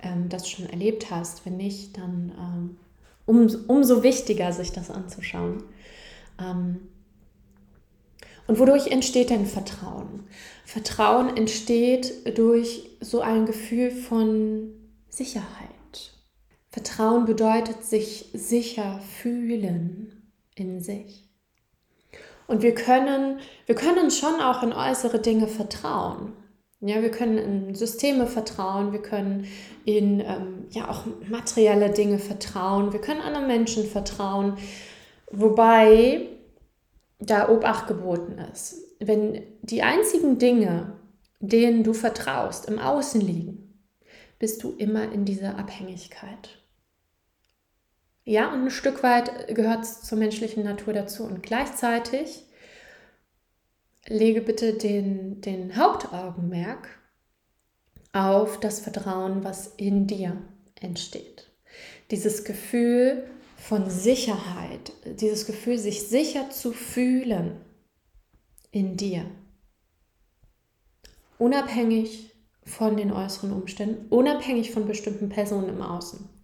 ähm, 0.02 0.30
das 0.30 0.50
schon 0.50 0.66
erlebt 0.66 1.12
hast. 1.12 1.46
Wenn 1.46 1.58
nicht, 1.58 1.98
dann 1.98 2.34
ähm, 2.38 2.78
um, 3.26 3.48
umso 3.68 4.04
wichtiger, 4.04 4.52
sich 4.52 4.72
das 4.72 4.90
anzuschauen. 4.90 5.64
Ähm, 6.40 6.88
und 8.48 8.60
wodurch 8.60 8.88
entsteht 8.88 9.30
denn 9.30 9.46
Vertrauen? 9.46 10.24
Vertrauen 10.66 11.36
entsteht 11.36 12.38
durch 12.38 12.90
so 13.00 13.22
ein 13.22 13.46
Gefühl 13.46 13.92
von 13.92 14.70
Sicherheit. 15.10 16.14
Vertrauen 16.70 17.26
bedeutet 17.26 17.84
sich 17.84 18.30
sicher 18.34 19.00
fühlen 19.00 20.32
in 20.56 20.82
sich. 20.82 21.25
Und 22.48 22.62
wir 22.62 22.76
können, 22.76 23.40
wir 23.66 23.76
können 23.76 24.12
schon 24.12 24.40
auch 24.40 24.62
in 24.64 24.74
äußere 24.74 25.20
Dinge 25.20 25.48
vertrauen. 25.48 26.34
Ja, 26.82 27.02
wir 27.02 27.10
können 27.10 27.38
in 27.38 27.76
Systeme 27.76 28.28
vertrauen, 28.28 28.92
wir 28.92 29.02
können 29.02 29.48
in 29.86 30.20
ähm, 30.20 30.66
ja 30.70 30.90
auch 30.90 31.04
materielle 31.28 31.90
Dinge 31.90 32.20
vertrauen, 32.20 32.94
wir 32.94 33.02
können 33.02 33.22
anderen 33.22 33.48
Menschen 33.48 33.86
vertrauen, 33.86 34.58
wobei 35.32 36.28
da 37.20 37.50
Obacht 37.50 37.88
geboten 37.88 38.38
ist. 38.52 38.84
Wenn 39.00 39.42
die 39.62 39.82
einzigen 39.82 40.38
Dinge, 40.38 40.94
denen 41.40 41.84
du 41.84 41.94
vertraust, 41.94 42.68
im 42.68 42.78
Außen 42.78 43.22
liegen, 43.22 43.80
bist 44.38 44.64
du 44.64 44.74
immer 44.78 45.12
in 45.12 45.26
dieser 45.26 45.58
Abhängigkeit. 45.58 46.50
Ja, 48.26 48.52
und 48.52 48.64
ein 48.64 48.72
Stück 48.72 49.04
weit 49.04 49.56
gehört 49.56 49.84
es 49.84 50.02
zur 50.02 50.18
menschlichen 50.18 50.64
Natur 50.64 50.94
dazu. 50.94 51.24
Und 51.24 51.44
gleichzeitig 51.44 52.44
lege 54.08 54.42
bitte 54.42 54.74
den, 54.74 55.42
den 55.42 55.78
Hauptaugenmerk 55.78 56.90
auf 58.14 58.60
das 58.60 58.80
Vertrauen, 58.80 59.44
was 59.44 59.68
in 59.78 60.08
dir 60.08 60.42
entsteht. 60.82 61.52
Dieses 62.10 62.44
Gefühl 62.44 63.26
von 63.58 63.90
Sicherheit, 63.92 64.92
dieses 65.06 65.46
Gefühl, 65.46 65.78
sich 65.78 66.08
sicher 66.08 66.50
zu 66.50 66.72
fühlen 66.72 67.62
in 68.72 68.98
dir. 68.98 69.26
Unabhängig 71.38 72.32
von 72.64 72.98
den 72.98 73.12
äußeren 73.12 73.54
Umständen, 73.54 74.08
unabhängig 74.10 74.72
von 74.72 74.88
bestimmten 74.88 75.30
Personen 75.30 75.70
im 75.70 75.82
Außen. 75.82 76.35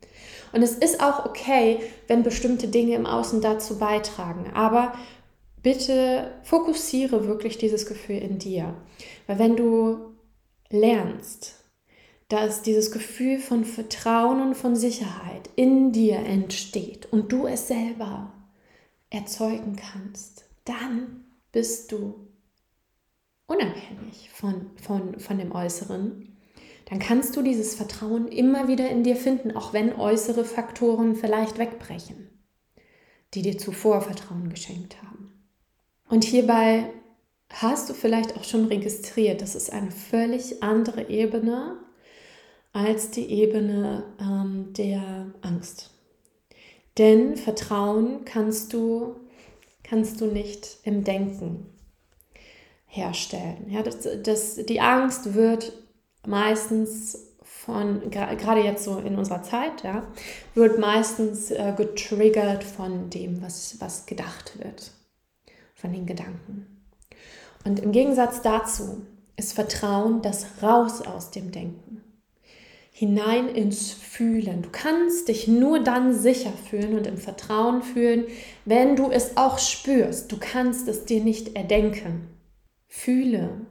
Und 0.53 0.61
es 0.61 0.73
ist 0.73 1.01
auch 1.01 1.25
okay, 1.25 1.79
wenn 2.07 2.23
bestimmte 2.23 2.67
Dinge 2.67 2.95
im 2.95 3.05
Außen 3.05 3.41
dazu 3.41 3.77
beitragen. 3.77 4.51
Aber 4.53 4.93
bitte 5.63 6.31
fokussiere 6.43 7.27
wirklich 7.27 7.57
dieses 7.57 7.85
Gefühl 7.85 8.17
in 8.17 8.39
dir. 8.39 8.73
Weil 9.27 9.39
wenn 9.39 9.55
du 9.55 10.13
lernst, 10.69 11.55
dass 12.27 12.61
dieses 12.61 12.91
Gefühl 12.91 13.39
von 13.39 13.65
Vertrauen 13.65 14.41
und 14.41 14.55
von 14.55 14.75
Sicherheit 14.75 15.49
in 15.55 15.91
dir 15.91 16.17
entsteht 16.17 17.11
und 17.11 17.31
du 17.31 17.45
es 17.45 17.67
selber 17.67 18.31
erzeugen 19.09 19.75
kannst, 19.75 20.45
dann 20.63 21.25
bist 21.51 21.91
du 21.91 22.27
unabhängig 23.47 24.29
von, 24.31 24.71
von, 24.81 25.19
von 25.19 25.37
dem 25.37 25.51
Äußeren 25.51 26.30
dann 26.91 26.99
kannst 26.99 27.37
du 27.37 27.41
dieses 27.41 27.73
Vertrauen 27.73 28.27
immer 28.27 28.67
wieder 28.67 28.89
in 28.89 29.05
dir 29.05 29.15
finden, 29.15 29.55
auch 29.55 29.71
wenn 29.71 29.95
äußere 29.95 30.43
Faktoren 30.43 31.15
vielleicht 31.15 31.57
wegbrechen, 31.57 32.29
die 33.33 33.41
dir 33.41 33.57
zuvor 33.57 34.01
Vertrauen 34.01 34.49
geschenkt 34.49 35.01
haben. 35.01 35.31
Und 36.09 36.25
hierbei 36.25 36.89
hast 37.49 37.89
du 37.89 37.93
vielleicht 37.93 38.35
auch 38.35 38.43
schon 38.43 38.65
registriert, 38.65 39.41
das 39.41 39.55
ist 39.55 39.71
eine 39.71 39.89
völlig 39.89 40.61
andere 40.63 41.09
Ebene 41.09 41.77
als 42.73 43.09
die 43.09 43.29
Ebene 43.31 44.03
ähm, 44.19 44.73
der 44.73 45.31
Angst. 45.39 45.91
Denn 46.97 47.37
Vertrauen 47.37 48.25
kannst 48.25 48.73
du, 48.73 49.15
kannst 49.83 50.19
du 50.19 50.25
nicht 50.25 50.79
im 50.83 51.05
Denken 51.05 51.67
herstellen. 52.85 53.67
Ja, 53.69 53.81
das, 53.81 54.05
das, 54.23 54.55
die 54.65 54.81
Angst 54.81 55.35
wird 55.35 55.71
meistens 56.25 57.31
von, 57.43 58.09
gerade 58.09 58.61
jetzt 58.61 58.83
so 58.83 58.97
in 58.99 59.15
unserer 59.15 59.43
Zeit, 59.43 59.83
ja, 59.83 60.03
wird 60.55 60.79
meistens 60.79 61.51
äh, 61.51 61.73
getriggert 61.75 62.63
von 62.63 63.09
dem, 63.09 63.41
was, 63.41 63.79
was 63.79 64.05
gedacht 64.05 64.57
wird, 64.59 64.91
von 65.75 65.91
den 65.91 66.05
Gedanken. 66.05 66.85
Und 67.63 67.79
im 67.79 67.91
Gegensatz 67.91 68.41
dazu 68.41 69.05
ist 69.37 69.53
Vertrauen 69.53 70.21
das 70.21 70.63
Raus 70.63 71.01
aus 71.01 71.31
dem 71.31 71.51
Denken, 71.51 72.03
hinein 72.91 73.47
ins 73.49 73.91
Fühlen. 73.91 74.63
Du 74.63 74.69
kannst 74.71 75.27
dich 75.27 75.47
nur 75.47 75.83
dann 75.83 76.13
sicher 76.13 76.53
fühlen 76.69 76.97
und 76.97 77.07
im 77.07 77.17
Vertrauen 77.17 77.83
fühlen, 77.83 78.25
wenn 78.65 78.95
du 78.95 79.11
es 79.11 79.37
auch 79.37 79.59
spürst. 79.59 80.31
Du 80.31 80.37
kannst 80.39 80.87
es 80.87 81.05
dir 81.05 81.23
nicht 81.23 81.55
erdenken. 81.55 82.27
Fühle, 82.87 83.65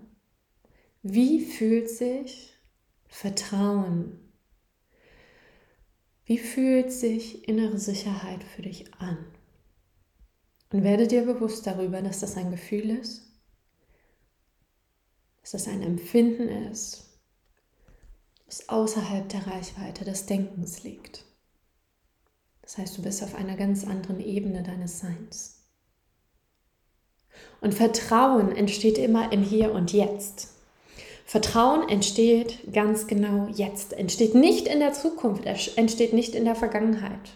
wie 1.02 1.44
fühlt 1.44 1.88
sich 1.88 2.54
Vertrauen? 3.08 4.18
Wie 6.24 6.38
fühlt 6.38 6.92
sich 6.92 7.48
innere 7.48 7.78
Sicherheit 7.78 8.44
für 8.44 8.62
dich 8.62 8.92
an? 8.94 9.18
Und 10.72 10.84
werde 10.84 11.08
dir 11.08 11.24
bewusst 11.24 11.66
darüber, 11.66 12.02
dass 12.02 12.20
das 12.20 12.36
ein 12.36 12.50
Gefühl 12.50 12.90
ist, 12.90 13.26
dass 15.40 15.50
das 15.52 15.68
ein 15.68 15.82
Empfinden 15.82 16.48
ist, 16.70 17.18
das 18.46 18.68
außerhalb 18.68 19.28
der 19.28 19.46
Reichweite 19.46 20.04
des 20.04 20.26
Denkens 20.26 20.84
liegt. 20.84 21.24
Das 22.62 22.78
heißt, 22.78 22.98
du 22.98 23.02
bist 23.02 23.22
auf 23.24 23.34
einer 23.34 23.56
ganz 23.56 23.84
anderen 23.84 24.20
Ebene 24.20 24.62
deines 24.62 25.00
Seins. 25.00 25.66
Und 27.60 27.74
Vertrauen 27.74 28.54
entsteht 28.54 28.98
immer 28.98 29.32
im 29.32 29.42
Hier 29.42 29.72
und 29.72 29.92
Jetzt. 29.92 30.59
Vertrauen 31.30 31.88
entsteht 31.88 32.72
ganz 32.72 33.06
genau 33.06 33.46
jetzt, 33.54 33.92
entsteht 33.92 34.34
nicht 34.34 34.66
in 34.66 34.80
der 34.80 34.92
Zukunft, 34.92 35.46
entsteht 35.46 36.12
nicht 36.12 36.34
in 36.34 36.44
der 36.44 36.56
Vergangenheit, 36.56 37.30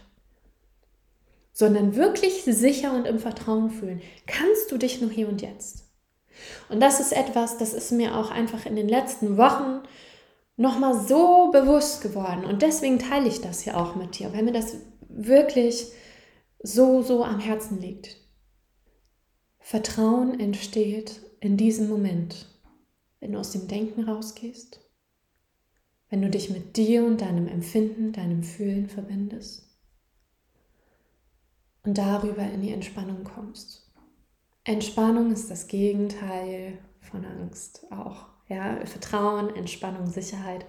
sondern 1.52 1.94
wirklich 1.94 2.42
sicher 2.42 2.92
und 2.92 3.06
im 3.06 3.20
Vertrauen 3.20 3.70
fühlen. 3.70 4.02
Kannst 4.26 4.72
du 4.72 4.78
dich 4.78 5.00
nur 5.00 5.10
hier 5.10 5.28
und 5.28 5.42
jetzt? 5.42 5.84
Und 6.68 6.80
das 6.80 6.98
ist 6.98 7.12
etwas, 7.12 7.56
das 7.56 7.72
ist 7.72 7.92
mir 7.92 8.16
auch 8.16 8.32
einfach 8.32 8.66
in 8.66 8.74
den 8.74 8.88
letzten 8.88 9.36
Wochen 9.36 9.82
nochmal 10.56 10.98
so 10.98 11.52
bewusst 11.52 12.02
geworden. 12.02 12.44
Und 12.44 12.62
deswegen 12.62 12.98
teile 12.98 13.28
ich 13.28 13.42
das 13.42 13.60
hier 13.60 13.76
auch 13.76 13.94
mit 13.94 14.18
dir, 14.18 14.32
weil 14.32 14.42
mir 14.42 14.52
das 14.52 14.74
wirklich 15.08 15.86
so, 16.60 17.02
so 17.02 17.22
am 17.22 17.38
Herzen 17.38 17.80
liegt. 17.80 18.16
Vertrauen 19.60 20.40
entsteht 20.40 21.20
in 21.38 21.56
diesem 21.56 21.88
Moment 21.88 22.48
wenn 23.24 23.32
du 23.32 23.38
aus 23.38 23.52
dem 23.52 23.68
Denken 23.68 24.04
rausgehst, 24.04 24.80
wenn 26.10 26.20
du 26.20 26.28
dich 26.28 26.50
mit 26.50 26.76
dir 26.76 27.06
und 27.06 27.22
deinem 27.22 27.48
Empfinden, 27.48 28.12
deinem 28.12 28.42
Fühlen 28.42 28.86
verbindest 28.86 29.66
und 31.84 31.96
darüber 31.96 32.42
in 32.42 32.60
die 32.60 32.74
Entspannung 32.74 33.24
kommst. 33.24 33.90
Entspannung 34.64 35.32
ist 35.32 35.50
das 35.50 35.68
Gegenteil 35.68 36.76
von 37.00 37.24
Angst 37.24 37.86
auch. 37.90 38.26
Ja, 38.50 38.84
Vertrauen, 38.84 39.56
Entspannung, 39.56 40.06
Sicherheit. 40.06 40.66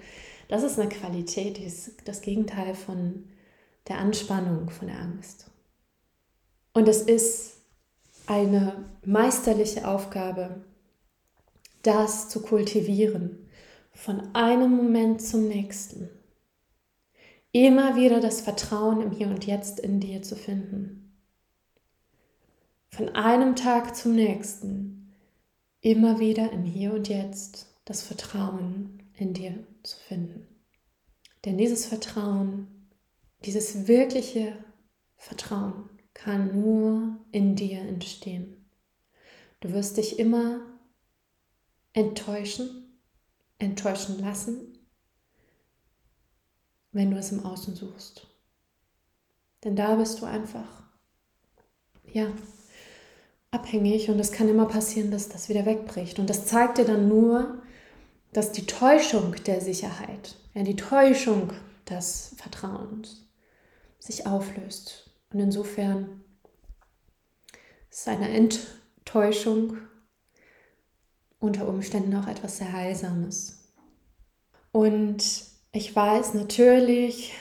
Das 0.48 0.64
ist 0.64 0.80
eine 0.80 0.88
Qualität, 0.88 1.58
die 1.58 1.66
ist 1.66 2.08
das 2.08 2.22
Gegenteil 2.22 2.74
von 2.74 3.26
der 3.90 3.98
Anspannung, 3.98 4.70
von 4.70 4.88
der 4.88 5.02
Angst. 5.02 5.52
Und 6.72 6.88
es 6.88 7.02
ist 7.02 7.58
eine 8.28 8.86
meisterliche 9.04 9.86
Aufgabe, 9.86 10.64
das 11.86 12.30
zu 12.30 12.42
kultivieren, 12.42 13.48
von 13.92 14.36
einem 14.36 14.76
Moment 14.76 15.22
zum 15.22 15.48
nächsten. 15.48 16.10
Immer 17.52 17.96
wieder 17.96 18.20
das 18.20 18.42
Vertrauen 18.42 19.02
im 19.02 19.12
Hier 19.12 19.28
und 19.28 19.46
Jetzt 19.46 19.80
in 19.80 20.00
dir 20.00 20.22
zu 20.22 20.36
finden. 20.36 21.14
Von 22.90 23.10
einem 23.10 23.56
Tag 23.56 23.96
zum 23.96 24.14
nächsten. 24.14 25.14
Immer 25.80 26.20
wieder 26.20 26.52
im 26.52 26.64
Hier 26.64 26.94
und 26.94 27.08
Jetzt 27.08 27.68
das 27.86 28.02
Vertrauen 28.02 29.04
in 29.14 29.34
dir 29.34 29.64
zu 29.84 29.98
finden. 29.98 30.48
Denn 31.46 31.58
dieses 31.58 31.86
Vertrauen, 31.86 32.90
dieses 33.46 33.88
wirkliche 33.88 34.54
Vertrauen 35.16 35.90
kann 36.14 36.60
nur 36.60 37.18
in 37.32 37.56
dir 37.56 37.80
entstehen. 37.80 38.66
Du 39.60 39.72
wirst 39.72 39.98
dich 39.98 40.20
immer 40.20 40.62
enttäuschen, 41.96 43.00
enttäuschen 43.58 44.20
lassen, 44.20 44.78
wenn 46.92 47.10
du 47.10 47.18
es 47.18 47.32
im 47.32 47.44
Außen 47.44 47.76
suchst. 47.76 48.28
Denn 49.64 49.76
da 49.76 49.96
bist 49.96 50.22
du 50.22 50.26
einfach, 50.26 50.84
ja, 52.04 52.32
abhängig 53.50 54.10
und 54.10 54.20
es 54.20 54.32
kann 54.32 54.50
immer 54.50 54.68
passieren, 54.68 55.10
dass 55.10 55.30
das 55.30 55.50
wieder 55.50 55.66
wegbricht. 55.66 56.20
Und 56.20 56.30
das 56.30 56.46
zeigt 56.46 56.78
dir 56.78 56.86
dann 56.86 57.08
nur, 57.08 57.64
dass 58.34 58.52
die 58.52 58.66
Täuschung 58.66 59.34
der 59.46 59.62
Sicherheit, 59.62 60.36
ja, 60.54 60.64
die 60.64 60.76
Täuschung 60.76 61.54
des 61.90 62.36
Vertrauens 62.38 63.30
sich 63.98 64.28
auflöst. 64.28 65.10
Und 65.32 65.40
insofern 65.40 66.22
ist 67.90 68.02
es 68.02 68.08
eine 68.08 68.30
Enttäuschung 68.30 69.78
unter 71.46 71.68
Umständen 71.68 72.16
auch 72.16 72.28
etwas 72.28 72.58
sehr 72.58 72.74
Heilsames. 72.74 73.72
Und 74.72 75.24
ich 75.72 75.96
weiß 75.96 76.34
natürlich, 76.34 77.34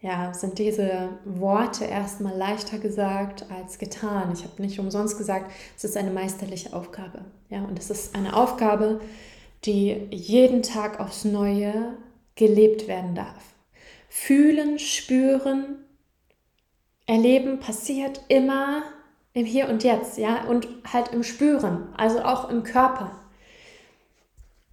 ja, 0.00 0.32
sind 0.32 0.58
diese 0.58 1.08
Worte 1.24 1.84
erstmal 1.84 2.36
leichter 2.36 2.78
gesagt 2.78 3.46
als 3.50 3.78
getan. 3.78 4.32
Ich 4.32 4.44
habe 4.44 4.62
nicht 4.62 4.78
umsonst 4.78 5.18
gesagt, 5.18 5.50
es 5.76 5.84
ist 5.84 5.96
eine 5.96 6.10
meisterliche 6.10 6.72
Aufgabe. 6.72 7.24
Ja, 7.48 7.62
und 7.64 7.78
es 7.78 7.90
ist 7.90 8.14
eine 8.14 8.36
Aufgabe, 8.36 9.00
die 9.64 10.08
jeden 10.10 10.62
Tag 10.62 11.00
aufs 11.00 11.24
Neue 11.24 11.96
gelebt 12.36 12.86
werden 12.86 13.14
darf. 13.14 13.54
Fühlen, 14.08 14.78
spüren, 14.78 15.84
erleben 17.06 17.58
passiert 17.58 18.20
immer 18.28 18.82
im 19.32 19.44
Hier 19.44 19.68
und 19.68 19.82
Jetzt, 19.82 20.18
ja, 20.18 20.44
und 20.44 20.68
halt 20.92 21.08
im 21.12 21.22
Spüren, 21.22 21.88
also 21.96 22.20
auch 22.20 22.50
im 22.50 22.62
Körper. 22.62 23.10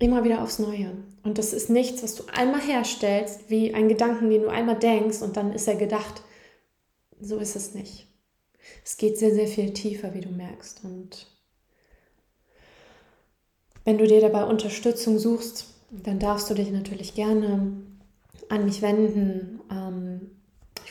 Immer 0.06 0.24
wieder 0.24 0.44
aufs 0.44 0.60
Neue. 0.60 0.92
Und 1.24 1.40
das 1.40 1.52
ist 1.52 1.72
nichts, 1.72 2.04
was 2.04 2.14
du 2.14 2.26
einmal 2.32 2.62
herstellst, 2.62 3.50
wie 3.50 3.74
ein 3.74 3.90
Gedanken, 3.90 4.30
den 4.30 4.44
du 4.44 4.50
einmal 4.50 4.78
denkst 4.78 5.24
und 5.24 5.36
dann 5.36 5.52
ist 5.52 5.68
er 5.68 5.78
gedacht. 5.78 6.22
So 7.20 7.38
ist 7.40 7.56
es 7.56 7.74
nicht. 7.74 8.06
Es 8.84 8.98
geht 8.98 9.18
sehr, 9.18 9.34
sehr 9.34 9.48
viel 9.48 9.74
tiefer, 9.74 10.14
wie 10.14 10.22
du 10.22 10.30
merkst. 10.30 10.84
Und 10.84 11.26
wenn 13.84 13.98
du 13.98 14.06
dir 14.06 14.22
dabei 14.22 14.44
Unterstützung 14.44 15.18
suchst, 15.18 15.74
dann 15.90 16.20
darfst 16.20 16.52
du 16.52 16.54
dich 16.54 16.70
natürlich 16.70 17.16
gerne 17.16 17.76
an 18.50 18.66
mich 18.66 18.84
wenden. 18.84 19.60
Ähm, 19.72 20.30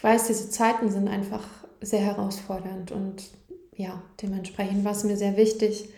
weiß, 0.04 0.26
diese 0.26 0.50
Zeiten 0.50 0.90
sind 0.90 1.08
einfach 1.08 1.46
sehr 1.80 2.00
herausfordernd 2.00 2.92
und 2.92 3.30
ja, 3.76 4.02
dementsprechend 4.20 4.84
war 4.84 4.92
es 4.92 5.04
mir 5.04 5.16
sehr 5.16 5.36
wichtig, 5.36 5.88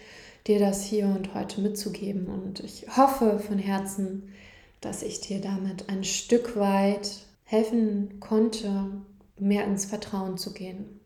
dir 0.47 0.59
das 0.59 0.85
hier 0.85 1.07
und 1.07 1.35
heute 1.35 1.61
mitzugeben. 1.61 2.27
Und 2.27 2.61
ich 2.61 2.87
hoffe 2.97 3.39
von 3.39 3.59
Herzen, 3.59 4.33
dass 4.81 5.03
ich 5.03 5.21
dir 5.21 5.41
damit 5.41 5.89
ein 5.89 6.05
Stück 6.05 6.57
weit 6.57 7.27
helfen 7.45 8.21
konnte, 8.21 9.03
mehr 9.39 9.65
ins 9.65 9.85
Vertrauen 9.85 10.39
zu 10.39 10.53
gehen. 10.53 11.01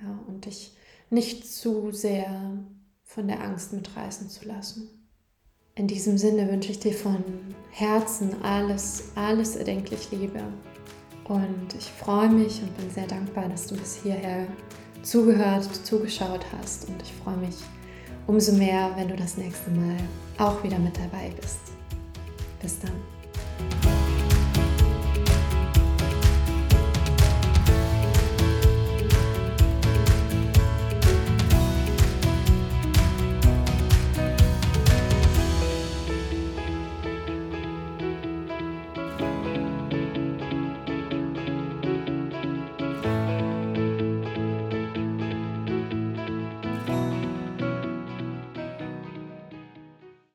Ja, 0.00 0.18
und 0.26 0.46
dich 0.46 0.72
nicht 1.10 1.46
zu 1.46 1.92
sehr 1.92 2.58
von 3.04 3.28
der 3.28 3.42
Angst 3.42 3.72
mitreißen 3.72 4.28
zu 4.28 4.46
lassen. 4.46 4.88
In 5.76 5.86
diesem 5.86 6.18
Sinne 6.18 6.50
wünsche 6.50 6.70
ich 6.70 6.80
dir 6.80 6.92
von 6.92 7.24
Herzen 7.70 8.42
alles, 8.42 9.10
alles 9.14 9.56
erdenklich 9.56 10.10
Liebe. 10.12 10.40
Und 11.24 11.74
ich 11.76 11.86
freue 11.86 12.28
mich 12.28 12.62
und 12.62 12.76
bin 12.76 12.90
sehr 12.90 13.06
dankbar, 13.06 13.48
dass 13.48 13.66
du 13.66 13.76
bis 13.76 13.96
hierher 14.02 14.46
zugehört, 15.02 15.64
zugeschaut 15.84 16.44
hast. 16.52 16.88
Und 16.88 17.02
ich 17.02 17.12
freue 17.12 17.38
mich 17.38 17.56
umso 18.26 18.52
mehr, 18.52 18.90
wenn 18.96 19.08
du 19.08 19.16
das 19.16 19.36
nächste 19.36 19.70
Mal 19.70 19.96
auch 20.38 20.62
wieder 20.62 20.78
mit 20.78 20.96
dabei 20.96 21.32
bist. 21.40 21.58
Bis 22.60 22.78
dann. 22.80 24.03